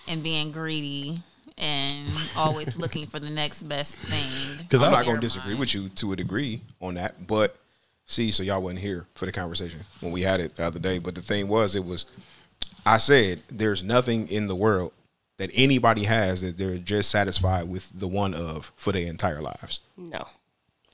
and 0.09 0.23
being 0.23 0.51
greedy 0.51 1.21
and 1.59 2.09
always 2.37 2.77
looking 2.77 3.07
for 3.07 3.19
the 3.19 3.33
next 3.33 3.63
best 3.65 3.97
thing. 3.97 4.27
Because 4.59 4.83
I'm 4.83 4.93
not 4.93 5.05
going 5.05 5.17
to 5.17 5.21
disagree 5.21 5.55
with 5.55 5.75
you 5.75 5.89
to 5.91 6.13
a 6.13 6.17
degree 6.17 6.61
on 6.81 6.95
that, 6.95 7.27
but 7.27 7.57
see, 8.07 8.31
so 8.31 8.43
y'all 8.43 8.61
wasn't 8.61 8.81
here 8.81 9.07
for 9.15 9.25
the 9.25 9.33
conversation 9.33 9.81
when 10.01 10.13
we 10.13 10.23
had 10.23 10.41
it 10.41 10.57
the 10.57 10.65
other 10.65 10.79
day. 10.79 10.99
But 10.99 11.15
the 11.15 11.23
thing 11.23 11.49
was, 11.49 11.75
it 11.75 11.85
was, 11.85 12.05
I 12.85 12.99
said, 12.99 13.43
there's 13.51 13.83
nothing 13.83 14.29
in 14.29 14.47
the 14.47 14.55
world 14.55 14.93
that 15.39 15.51
anybody 15.55 16.05
has 16.05 16.43
that 16.43 16.59
they're 16.59 16.77
just 16.79 17.11
satisfied 17.11 17.69
with 17.69 17.89
the 17.99 18.09
one 18.09 18.35
of 18.35 18.73
for 18.77 18.93
their 18.93 19.09
entire 19.09 19.41
lives. 19.41 19.81
no. 19.97 20.27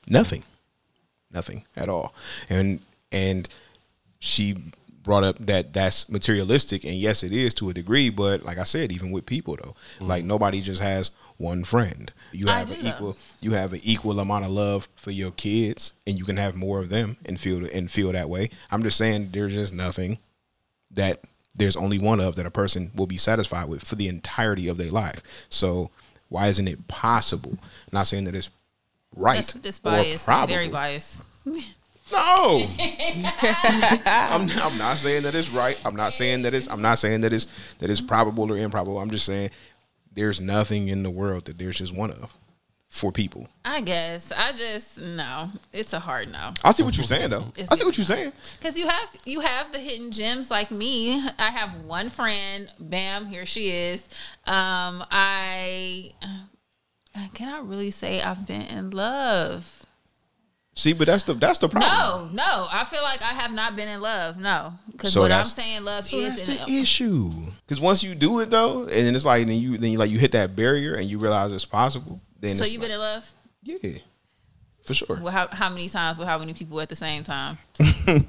Nothing, 0.07 0.43
nothing 1.31 1.65
at 1.75 1.89
all. 1.89 2.13
And 2.47 2.79
and 3.11 3.49
she 4.19 4.55
brought 5.05 5.23
up 5.23 5.37
that 5.39 5.71
that's 5.71 6.09
materialistic, 6.09 6.83
and 6.83 6.95
yes, 6.95 7.23
it 7.23 7.31
is 7.31 7.53
to 7.53 7.69
a 7.69 7.73
degree. 7.73 8.09
But 8.09 8.43
like 8.43 8.57
I 8.57 8.65
said, 8.65 8.91
even 8.91 9.11
with 9.11 9.25
people 9.25 9.55
though, 9.55 9.75
mm. 9.99 10.07
like 10.07 10.25
nobody 10.25 10.59
just 10.59 10.81
has 10.81 11.11
one 11.37 11.63
friend. 11.63 12.11
You 12.33 12.47
have 12.47 12.67
do, 12.67 12.73
an 12.73 12.81
though. 12.81 12.89
equal 12.89 13.17
you 13.39 13.51
have 13.51 13.71
an 13.71 13.79
equal 13.83 14.19
amount 14.19 14.43
of 14.43 14.51
love 14.51 14.89
for 14.97 15.11
your 15.11 15.31
kids, 15.31 15.93
and 16.05 16.17
you 16.17 16.25
can 16.25 16.37
have 16.37 16.55
more 16.55 16.79
of 16.79 16.89
them 16.89 17.17
and 17.25 17.39
feel 17.39 17.65
and 17.65 17.89
feel 17.89 18.11
that 18.11 18.29
way. 18.29 18.49
I'm 18.71 18.83
just 18.83 18.97
saying, 18.97 19.29
there's 19.31 19.53
just 19.53 19.73
nothing 19.73 20.17
that 20.91 21.23
there's 21.55 21.77
only 21.77 21.99
one 21.99 22.19
of 22.19 22.35
that 22.35 22.45
a 22.45 22.51
person 22.51 22.91
will 22.95 23.07
be 23.07 23.17
satisfied 23.17 23.69
with 23.69 23.85
for 23.85 23.95
the 23.95 24.07
entirety 24.09 24.67
of 24.67 24.77
their 24.77 24.91
life. 24.91 25.21
So 25.49 25.91
why 26.27 26.47
isn't 26.47 26.67
it 26.67 26.87
possible? 26.87 27.57
not 27.91 28.07
saying 28.07 28.25
that 28.25 28.35
it's 28.35 28.49
right. 29.15 29.37
That's, 29.37 29.53
this 29.53 29.79
or 29.79 29.91
bias 29.91 30.07
is 30.07 30.23
probable. 30.23 30.47
very 30.47 30.67
biased. 30.67 31.23
No, 32.11 32.67
I'm, 34.05 34.49
I'm 34.61 34.77
not 34.77 34.97
saying 34.97 35.23
that 35.23 35.33
it's 35.33 35.49
right. 35.49 35.77
I'm 35.83 35.95
not 35.95 36.13
saying 36.13 36.43
that 36.43 36.53
it's. 36.53 36.69
I'm 36.69 36.81
not 36.81 36.99
saying 36.99 37.21
that 37.21 37.33
it's 37.33 37.45
that 37.79 37.89
it's 37.89 38.01
probable 38.01 38.51
or 38.53 38.57
improbable. 38.57 38.99
I'm 38.99 39.09
just 39.09 39.25
saying 39.25 39.49
there's 40.13 40.39
nothing 40.39 40.87
in 40.87 41.03
the 41.03 41.09
world 41.09 41.45
that 41.45 41.57
there's 41.57 41.79
just 41.79 41.95
one 41.95 42.11
of 42.11 42.35
for 42.89 43.11
people. 43.11 43.47
I 43.65 43.81
guess 43.81 44.31
I 44.31 44.51
just 44.53 45.01
no. 45.01 45.49
It's 45.73 45.93
a 45.93 45.99
hard 45.99 46.31
no. 46.31 46.53
I 46.63 46.71
see 46.71 46.83
what 46.83 46.95
you're 46.95 47.03
saying 47.03 47.31
though. 47.31 47.51
It's 47.57 47.71
I 47.71 47.75
see 47.75 47.85
what 47.85 47.97
you're 47.97 48.05
saying. 48.05 48.31
Because 48.59 48.77
you 48.77 48.87
have 48.87 49.17
you 49.25 49.41
have 49.41 49.71
the 49.71 49.79
hidden 49.79 50.11
gems 50.11 50.49
like 50.51 50.71
me. 50.71 51.27
I 51.39 51.49
have 51.49 51.83
one 51.83 52.09
friend. 52.09 52.71
Bam, 52.79 53.25
here 53.25 53.45
she 53.45 53.69
is. 53.71 54.07
Um, 54.45 55.03
I 55.11 56.11
can 57.33 57.53
I 57.53 57.59
really 57.59 57.91
say 57.91 58.21
I've 58.21 58.45
been 58.45 58.61
in 58.61 58.91
love? 58.91 59.84
See, 60.77 60.91
but 60.91 61.07
that's 61.07 61.23
the 61.23 61.33
that's 61.33 61.59
the 61.59 61.69
problem. 61.69 62.35
No, 62.35 62.43
no. 62.43 62.67
I 62.69 62.83
feel 62.83 63.01
like 63.01 63.21
I 63.21 63.31
have 63.33 63.53
not 63.53 63.77
been 63.77 63.87
in 63.87 64.01
love. 64.01 64.37
No, 64.37 64.73
because 64.91 65.13
So 65.13 65.21
what 65.21 65.31
I'm 65.31 65.45
saying, 65.45 65.85
love 65.85 66.05
So 66.05 66.17
is. 66.17 66.41
in- 66.47 66.57
the 66.65 66.81
issue. 66.81 67.31
Because 67.65 67.79
once 67.79 68.03
you 68.03 68.13
do 68.13 68.41
it 68.41 68.49
though, 68.49 68.81
and 68.81 68.91
then 69.07 69.15
it's 69.15 69.23
like 69.23 69.47
then 69.47 69.57
you 69.57 69.77
then 69.77 69.91
you 69.91 69.97
like 69.97 70.09
you 70.09 70.19
hit 70.19 70.33
that 70.33 70.53
barrier 70.55 70.95
and 70.95 71.09
you 71.09 71.17
realize 71.17 71.53
it's 71.53 71.63
possible. 71.65 72.19
Then 72.41 72.55
so 72.55 72.65
you've 72.65 72.81
been 72.81 72.91
in 72.91 72.99
love? 72.99 73.31
yeah, 73.63 73.99
for 74.83 74.93
sure. 74.93 75.17
Well, 75.21 75.31
how, 75.31 75.47
how 75.51 75.69
many 75.69 75.87
times 75.87 76.17
with 76.17 76.27
how 76.27 76.37
many 76.37 76.53
people 76.53 76.81
at 76.81 76.89
the 76.89 76.95
same 76.97 77.23
time? 77.23 77.57
exactly. 77.79 78.25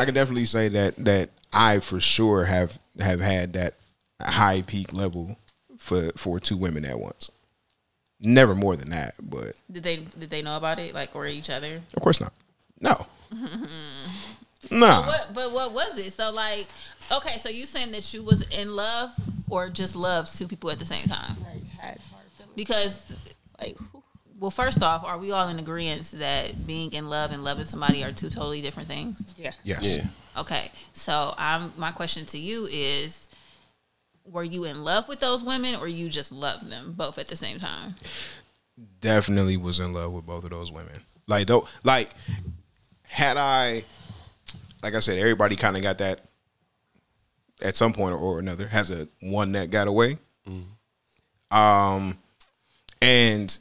I 0.00 0.04
can 0.04 0.14
definitely 0.14 0.46
say 0.46 0.68
that 0.68 0.96
that 1.04 1.30
I 1.52 1.80
for 1.80 2.00
sure 2.00 2.44
have 2.44 2.78
have 2.98 3.20
had 3.20 3.52
that 3.52 3.74
high 4.20 4.62
peak 4.62 4.92
level 4.92 5.36
for 5.76 6.10
for 6.16 6.40
two 6.40 6.56
women 6.56 6.84
at 6.84 6.98
once. 6.98 7.30
Never 8.20 8.54
more 8.54 8.76
than 8.76 8.90
that, 8.90 9.14
but 9.20 9.56
Did 9.70 9.82
they 9.82 9.96
did 9.96 10.30
they 10.30 10.42
know 10.42 10.56
about 10.56 10.78
it 10.78 10.94
like 10.94 11.14
or 11.14 11.26
each 11.26 11.50
other? 11.50 11.82
of 11.94 12.02
course 12.02 12.20
not. 12.20 12.32
No. 12.80 13.06
nah. 14.70 15.06
What, 15.06 15.30
but 15.34 15.52
what 15.52 15.72
was 15.72 15.98
it? 15.98 16.12
So 16.12 16.30
like, 16.30 16.66
okay, 17.12 17.36
so 17.38 17.48
you 17.48 17.66
saying 17.66 17.92
that 17.92 18.12
you 18.14 18.22
was 18.22 18.42
in 18.50 18.74
love 18.74 19.10
or 19.48 19.68
just 19.68 19.96
loved 19.96 20.36
two 20.36 20.48
people 20.48 20.70
at 20.70 20.78
the 20.78 20.86
same 20.86 21.04
time? 21.04 21.36
Like, 21.44 21.66
had 21.78 21.98
hard 22.10 22.26
feelings. 22.36 22.52
Because, 22.54 23.12
Like, 23.60 23.76
well, 24.38 24.50
first 24.50 24.82
off, 24.82 25.04
are 25.04 25.18
we 25.18 25.30
all 25.32 25.48
in 25.48 25.58
agreement 25.58 26.12
that 26.16 26.66
being 26.66 26.92
in 26.92 27.08
love 27.08 27.32
and 27.32 27.44
loving 27.44 27.64
somebody 27.64 28.02
are 28.04 28.12
two 28.12 28.28
totally 28.30 28.60
different 28.60 28.88
things? 28.88 29.34
yeah. 29.38 29.52
Yes. 29.64 29.96
Yeah. 29.96 30.06
Okay, 30.40 30.70
so 30.92 31.34
I'm 31.38 31.72
my 31.78 31.92
question 31.92 32.26
to 32.26 32.38
you 32.38 32.66
is, 32.70 33.26
were 34.30 34.44
you 34.44 34.64
in 34.64 34.84
love 34.84 35.08
with 35.08 35.20
those 35.20 35.42
women 35.42 35.76
or 35.76 35.88
you 35.88 36.08
just 36.08 36.32
loved 36.32 36.70
them 36.70 36.92
both 36.96 37.18
at 37.18 37.28
the 37.28 37.36
same 37.36 37.58
time? 37.58 37.94
Definitely 39.00 39.56
was 39.56 39.80
in 39.80 39.92
love 39.92 40.12
with 40.12 40.26
both 40.26 40.44
of 40.44 40.50
those 40.50 40.70
women. 40.70 41.00
Like 41.26 41.46
though 41.46 41.66
like 41.84 42.10
had 43.02 43.36
I 43.36 43.84
like 44.82 44.94
I 44.94 45.00
said, 45.00 45.18
everybody 45.18 45.56
kind 45.56 45.76
of 45.76 45.82
got 45.82 45.98
that 45.98 46.20
at 47.62 47.76
some 47.76 47.92
point 47.92 48.14
or 48.14 48.38
another 48.38 48.66
has 48.68 48.90
a 48.90 49.08
one 49.20 49.52
that 49.52 49.70
got 49.70 49.88
away. 49.88 50.18
Um, 51.50 52.18
and 53.00 53.58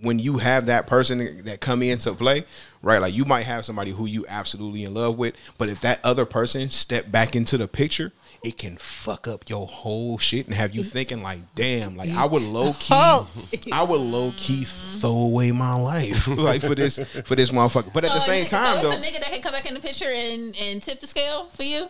when 0.00 0.18
you 0.18 0.38
have 0.38 0.66
that 0.66 0.86
person 0.86 1.44
that 1.44 1.60
come 1.60 1.82
into 1.82 2.12
play, 2.14 2.44
right? 2.82 3.00
Like 3.00 3.14
you 3.14 3.24
might 3.24 3.42
have 3.42 3.64
somebody 3.64 3.90
who 3.92 4.06
you 4.06 4.24
absolutely 4.28 4.84
in 4.84 4.94
love 4.94 5.16
with, 5.18 5.34
but 5.58 5.68
if 5.68 5.80
that 5.82 6.00
other 6.02 6.24
person 6.24 6.68
step 6.70 7.10
back 7.10 7.36
into 7.36 7.56
the 7.56 7.68
picture, 7.68 8.12
it 8.44 8.58
can 8.58 8.76
fuck 8.76 9.28
up 9.28 9.48
your 9.48 9.66
whole 9.68 10.18
shit 10.18 10.46
and 10.46 10.54
have 10.54 10.74
you 10.74 10.82
thinking 10.82 11.22
like, 11.22 11.38
damn, 11.54 11.96
like 11.96 12.10
I 12.10 12.24
would 12.24 12.42
low 12.42 12.72
key, 12.72 12.88
oh. 12.92 13.28
I 13.72 13.82
would 13.82 14.00
low 14.00 14.32
key 14.36 14.64
throw 14.64 15.10
away 15.12 15.52
my 15.52 15.74
life 15.74 16.26
like 16.28 16.60
for 16.60 16.74
this 16.74 16.98
for 17.22 17.36
this 17.36 17.50
motherfucker. 17.52 17.92
But 17.92 18.04
at 18.04 18.12
the 18.12 18.20
So, 18.20 18.26
same 18.26 18.44
so 18.44 18.56
time, 18.56 18.74
it's 18.78 18.82
though, 18.82 18.90
a 18.92 18.96
nigga 18.96 19.20
that 19.20 19.30
can 19.30 19.42
come 19.42 19.52
back 19.52 19.66
in 19.66 19.74
the 19.74 19.80
picture 19.80 20.10
and 20.10 20.56
and 20.60 20.82
tip 20.82 20.98
the 21.00 21.06
scale 21.06 21.44
for 21.52 21.62
you. 21.62 21.88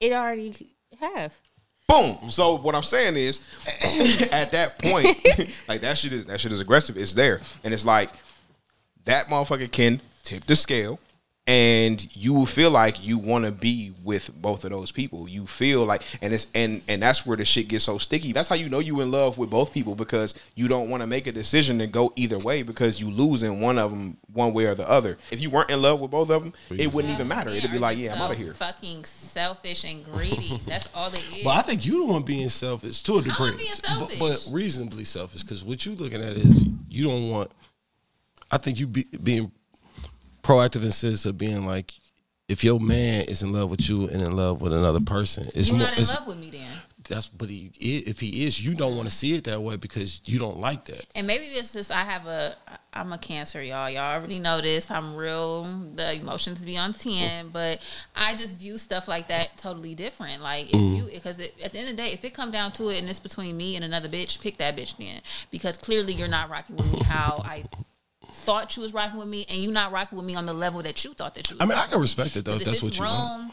It 0.00 0.12
already 0.12 0.68
have. 0.98 1.38
boom. 1.88 2.30
So 2.30 2.56
what 2.56 2.74
I'm 2.74 2.82
saying 2.82 3.16
is, 3.16 3.40
at 4.32 4.50
that 4.52 4.78
point, 4.78 5.16
like 5.68 5.82
that 5.82 5.98
shit 5.98 6.12
is 6.12 6.26
that 6.26 6.40
shit 6.40 6.52
is 6.52 6.60
aggressive. 6.60 6.96
It's 6.96 7.12
there, 7.14 7.40
and 7.64 7.74
it's 7.74 7.84
like 7.84 8.10
that 9.04 9.26
motherfucker 9.26 9.70
can 9.70 10.00
tip 10.22 10.44
the 10.44 10.56
scale, 10.56 10.98
and 11.46 12.14
you 12.14 12.32
will 12.32 12.46
feel 12.46 12.70
like 12.70 13.04
you 13.04 13.18
want 13.18 13.44
to 13.44 13.50
be 13.50 13.92
with 14.04 14.30
both 14.40 14.64
of 14.64 14.70
those 14.70 14.92
people. 14.92 15.28
You 15.28 15.46
feel 15.46 15.84
like, 15.84 16.02
and 16.22 16.32
it's 16.32 16.46
and 16.54 16.82
and 16.88 17.02
that's 17.02 17.26
where 17.26 17.36
the 17.36 17.44
shit 17.44 17.66
gets 17.68 17.84
so 17.84 17.98
sticky. 17.98 18.32
That's 18.32 18.48
how 18.48 18.54
you 18.54 18.68
know 18.68 18.78
you 18.78 19.00
in 19.00 19.10
love 19.10 19.38
with 19.38 19.50
both 19.50 19.72
people 19.72 19.96
because 19.96 20.34
you 20.54 20.68
don't 20.68 20.88
want 20.88 21.02
to 21.02 21.06
make 21.08 21.26
a 21.26 21.32
decision 21.32 21.78
to 21.78 21.88
go 21.88 22.12
either 22.14 22.38
way 22.38 22.62
because 22.62 23.00
you 23.00 23.10
lose 23.10 23.42
in 23.42 23.60
one 23.60 23.78
of 23.78 23.90
them 23.90 24.18
one 24.32 24.54
way 24.54 24.66
or 24.66 24.74
the 24.76 24.88
other. 24.88 25.18
If 25.32 25.40
you 25.40 25.50
weren't 25.50 25.70
in 25.70 25.82
love 25.82 26.00
with 26.00 26.12
both 26.12 26.30
of 26.30 26.44
them, 26.44 26.52
it 26.70 26.92
wouldn't 26.92 27.12
even 27.12 27.26
matter. 27.26 27.50
It'd 27.50 27.72
be 27.72 27.78
like, 27.78 27.98
yeah, 27.98 28.14
I'm 28.14 28.22
out 28.22 28.30
of 28.30 28.36
here. 28.36 28.54
Fucking 28.54 29.04
selfish 29.04 29.84
and 29.84 30.04
greedy. 30.04 30.60
That's 30.66 30.88
all 30.94 31.08
it 31.08 31.18
is 31.32 31.32
is. 31.38 31.44
But 31.44 31.56
I 31.56 31.62
think 31.62 31.84
you 31.84 32.06
the 32.06 32.12
one 32.12 32.22
being 32.22 32.48
selfish 32.48 33.02
to 33.04 33.18
a 33.18 33.22
degree. 33.22 33.56
being 33.56 33.70
But- 33.82 34.10
selfish. 34.10 34.18
But, 34.18 34.48
reasonably 34.52 35.04
selfish. 35.04 35.42
Because 35.42 35.64
what 35.64 35.84
you're 35.84 35.94
looking 35.94 36.22
at 36.22 36.32
is 36.32 36.64
you 36.88 37.04
don't 37.04 37.30
want. 37.30 37.50
I 38.50 38.58
think 38.58 38.78
you 38.78 38.86
be, 38.86 39.04
being 39.22 39.50
proactive 40.42 40.90
sense 40.92 41.26
of 41.26 41.38
being 41.38 41.66
like, 41.66 41.92
if 42.48 42.62
your 42.62 42.80
man 42.80 43.24
is 43.24 43.42
in 43.42 43.52
love 43.52 43.70
with 43.70 43.88
you 43.88 44.08
and 44.08 44.20
in 44.20 44.36
love 44.36 44.60
with 44.60 44.72
another 44.72 45.00
person, 45.00 45.48
it's 45.54 45.68
You're 45.68 45.78
more. 45.78 45.86
not 45.86 45.96
in 45.96 46.02
it's- 46.02 46.16
love 46.16 46.26
with 46.26 46.38
me 46.38 46.50
then. 46.50 46.68
that's 47.08 47.28
but 47.28 47.48
he 47.48 47.70
if 47.78 48.20
he 48.20 48.44
is, 48.44 48.64
you 48.64 48.74
don't 48.74 48.94
want 48.96 49.08
to 49.08 49.14
see 49.14 49.34
it 49.34 49.44
that 49.44 49.60
way 49.62 49.76
because 49.76 50.20
you 50.24 50.38
don't 50.38 50.58
like 50.58 50.84
that. 50.86 51.06
And 51.14 51.26
maybe 51.26 51.46
it's 51.46 51.72
just 51.72 51.90
I 51.90 52.02
have 52.04 52.26
a 52.26 52.56
I'm 52.94 53.12
a 53.12 53.18
cancer, 53.18 53.62
y'all. 53.62 53.88
Y'all 53.88 54.14
already 54.14 54.38
know 54.38 54.60
this. 54.60 54.90
I'm 54.90 55.16
real. 55.16 55.64
The 55.94 56.14
emotions 56.14 56.62
be 56.62 56.76
on 56.76 56.92
ten, 56.92 57.48
but 57.48 57.80
I 58.14 58.34
just 58.34 58.58
view 58.58 58.76
stuff 58.76 59.08
like 59.08 59.28
that 59.28 59.56
totally 59.56 59.94
different. 59.94 60.42
Like 60.42 60.66
if 60.66 60.78
mm. 60.78 60.96
you 60.98 61.04
because 61.12 61.40
at 61.40 61.72
the 61.72 61.78
end 61.78 61.88
of 61.88 61.96
the 61.96 62.02
day, 62.02 62.12
if 62.12 62.24
it 62.24 62.34
come 62.34 62.50
down 62.50 62.72
to 62.72 62.88
it 62.90 62.98
and 63.00 63.08
it's 63.08 63.18
between 63.18 63.56
me 63.56 63.76
and 63.76 63.84
another 63.84 64.08
bitch, 64.08 64.40
pick 64.42 64.58
that 64.58 64.76
bitch 64.76 64.96
then 64.98 65.22
because 65.50 65.78
clearly 65.78 66.12
you're 66.12 66.28
not 66.28 66.50
rocking 66.50 66.76
with 66.76 66.92
me 66.92 67.00
how 67.04 67.42
I 67.44 67.64
thought 68.32 68.76
you 68.76 68.82
was 68.82 68.92
rocking 68.94 69.18
with 69.18 69.28
me, 69.28 69.46
and 69.48 69.58
you 69.58 69.70
not 69.70 69.92
rocking 69.92 70.16
with 70.18 70.26
me 70.26 70.34
on 70.34 70.46
the 70.46 70.52
level 70.54 70.82
that 70.82 71.04
you 71.04 71.14
thought 71.14 71.34
that 71.34 71.50
you. 71.50 71.56
Was 71.56 71.62
I 71.62 71.66
mean, 71.66 71.78
I 71.78 71.86
can 71.86 72.00
respect 72.00 72.36
it 72.36 72.44
though. 72.44 72.54
If 72.54 72.62
If 72.62 72.66
that's 72.66 72.82
it's 72.82 72.98
what 72.98 72.98
you 72.98 73.04
want. 73.04 73.42
room, 73.42 73.52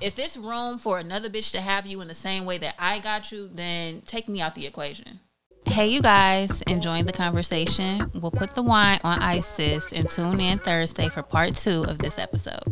if 0.00 0.18
it's 0.18 0.36
room 0.36 0.78
for 0.78 0.98
another 0.98 1.28
bitch 1.28 1.52
to 1.52 1.60
have 1.60 1.86
you 1.86 2.00
in 2.00 2.08
the 2.08 2.14
same 2.14 2.44
way 2.44 2.58
that 2.58 2.74
I 2.78 2.98
got 2.98 3.30
you, 3.32 3.48
then 3.48 4.00
take 4.02 4.28
me 4.28 4.40
out 4.40 4.54
the 4.54 4.66
equation. 4.66 5.20
Hey, 5.66 5.86
you 5.88 6.02
guys, 6.02 6.60
enjoying 6.62 7.04
the 7.04 7.12
conversation? 7.12 8.10
We'll 8.14 8.32
put 8.32 8.50
the 8.54 8.62
wine 8.62 8.98
on 9.04 9.20
ice, 9.20 9.46
sis, 9.46 9.92
and 9.92 10.08
tune 10.08 10.40
in 10.40 10.58
Thursday 10.58 11.08
for 11.08 11.22
part 11.22 11.54
two 11.54 11.84
of 11.84 11.98
this 11.98 12.18
episode. 12.18 12.64